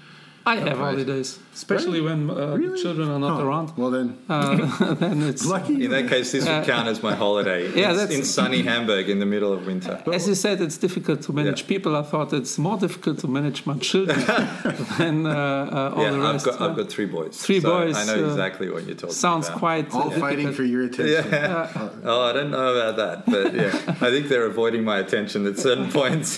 [0.53, 0.91] I have Right.
[0.91, 2.81] holidays, especially when uh, the Really?
[2.83, 3.67] children are not Oh, around.
[3.81, 5.75] Well then, Uh, then it's lucky.
[5.85, 7.61] In that case, this would count as my holiday.
[7.81, 9.95] Yeah, It's that's- in sunny Hamburg in the middle of winter.
[10.17, 11.73] As you said, it's difficult to manage Yeah.
[11.73, 11.91] people.
[12.01, 14.19] I thought it's more difficult to manage my children
[14.99, 16.45] than uh, uh, all yeah, the I've rest.
[16.49, 17.33] got, uh, I've got three boys.
[17.47, 19.59] Three so boys, I know uh, exactly what you're talking sounds about.
[19.59, 21.29] Sounds quite uh, all fighting for your attention.
[21.31, 21.89] Yeah.
[22.11, 23.73] Oh, I don't know about that, but yeah,
[24.05, 26.29] I think they're avoiding my attention at certain points.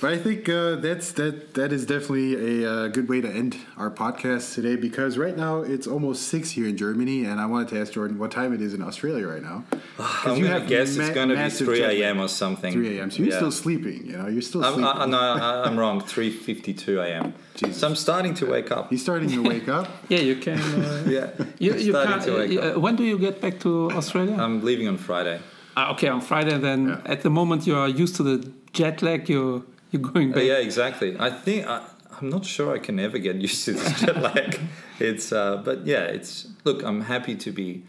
[0.00, 1.52] But I think uh, that's that.
[1.54, 5.60] That is definitely a uh, good way to end our podcast today because right now
[5.60, 8.62] it's almost six here in Germany, and I wanted to ask Jordan what time it
[8.62, 9.64] is in Australia right now.
[9.98, 12.18] I'm you going have to guess ma- it's going to be 3 a.m.
[12.20, 12.72] or something.
[12.72, 13.10] 3 a.m.
[13.10, 13.36] So you're Yeah.
[13.36, 14.06] still sleeping.
[14.06, 15.02] You know, you're still I'm, sleeping.
[15.02, 16.00] I, no, I- I'm wrong.
[16.00, 17.34] 3:52 a.m.
[17.56, 17.76] Jesus.
[17.78, 18.90] So I'm starting to wake up.
[18.90, 19.86] You're starting to wake up.
[20.08, 20.58] Yeah, you can.
[20.58, 21.28] Uh, Yeah,
[21.58, 22.76] you, you starting can't, to wake uh, up.
[22.78, 24.34] when do you get back to Australia?
[24.44, 25.38] I'm leaving on Friday.
[25.76, 26.56] Ah, okay, on Friday.
[26.58, 27.12] Then Yeah.
[27.12, 28.36] at the moment you are used to the
[28.72, 29.28] jet lag.
[29.28, 29.66] You
[30.00, 30.44] you're going back.
[30.44, 31.16] yeah, exactly.
[31.18, 31.86] I think I,
[32.20, 34.58] I'm not sure I can ever get used to this jet lag.
[34.98, 36.48] It's, uh, but yeah, it's.
[36.64, 37.84] Look, I'm happy to be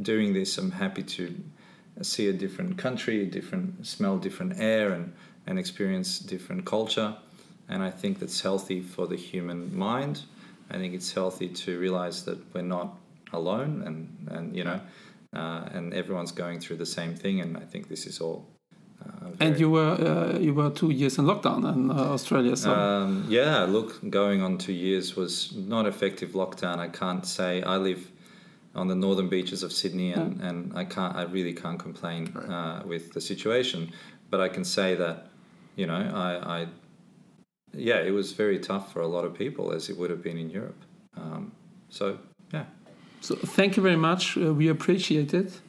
[0.00, 0.58] doing this.
[0.58, 1.34] I'm happy to
[2.02, 5.12] see a different country, different smell, different air, and
[5.46, 7.14] and experience different culture.
[7.68, 10.22] And I think that's healthy for the human mind.
[10.70, 12.96] I think it's healthy to realize that we're not
[13.32, 14.80] alone, and and you know,
[15.34, 17.40] uh, and everyone's going through the same thing.
[17.40, 18.53] And I think this is all.
[19.06, 22.56] Uh, And you were uh, you were two years in lockdown in uh, Australia.
[22.56, 26.78] So um, yeah, look, going on two years was not effective lockdown.
[26.78, 28.10] I can't say I live
[28.74, 32.82] on the northern beaches of Sydney, and, and I can't, I really can't complain uh,
[32.84, 33.92] with the situation.
[34.30, 35.16] But I can say that,
[35.76, 36.66] you know, I, I,
[37.72, 40.38] yeah, it was very tough for a lot of people, as it would have been
[40.38, 40.80] in Europe.
[41.16, 41.52] Um,
[41.88, 42.18] so
[42.52, 42.64] yeah,
[43.20, 44.36] So thank you very much.
[44.36, 45.60] Uh, we appreciate it.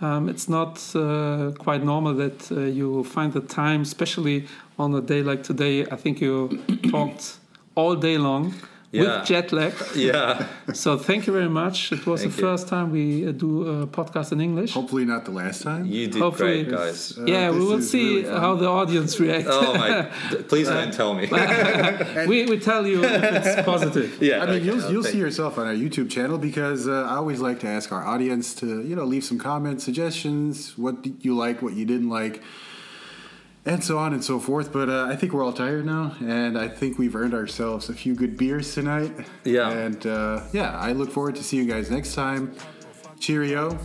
[0.00, 4.46] Um, it's not uh, quite normal that uh, you find the time, especially
[4.78, 5.86] on a day like today.
[5.86, 7.36] I think you talked
[7.74, 8.54] all day long
[8.92, 9.02] Yeah.
[9.20, 9.72] with jet lag.
[9.94, 11.92] yeah, So thank you very much.
[11.92, 12.48] It was Thank the you.
[12.48, 14.72] first time we uh, do a podcast in English.
[14.74, 15.86] Hopefully not the last time.
[15.86, 17.16] you did Hopefully- great, guys.
[17.16, 19.46] Uh, yeah, we will see really how the audience reacts.
[19.48, 20.02] Oh my!
[20.48, 21.26] Please don't tell me.
[22.26, 24.20] we, we tell you if it's positive.
[24.20, 27.06] yeah, I mean, okay, you'll, you'll take see yourself on our YouTube channel because uh,
[27.12, 30.96] I always like to ask our audience to, you know, leave some comments, suggestions, what
[31.24, 32.42] you like, what you didn't like,
[33.66, 34.72] and so on and so forth.
[34.72, 37.94] But uh, I think we're all tired now, and I think we've earned ourselves a
[37.94, 39.12] few good beers tonight.
[39.44, 39.70] Yeah.
[39.70, 42.54] And uh, yeah, I look forward to seeing you guys next time.
[43.18, 43.78] Cheerio.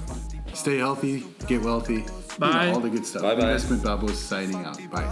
[0.53, 1.25] Stay healthy.
[1.47, 2.05] Get wealthy.
[2.39, 3.21] You know, all the good stuff.
[3.21, 3.41] Bye-bye.
[3.41, 4.77] Investment Babos signing out.
[4.89, 5.05] Bye.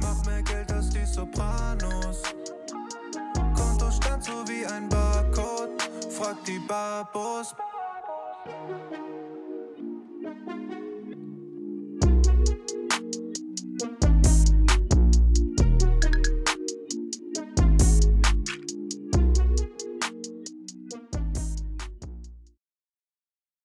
[0.00, 2.22] Mach mehr Geld als die Sopranos.
[3.54, 5.80] Kontostand so wie ein Barcode.
[6.10, 7.54] Frag die Babos.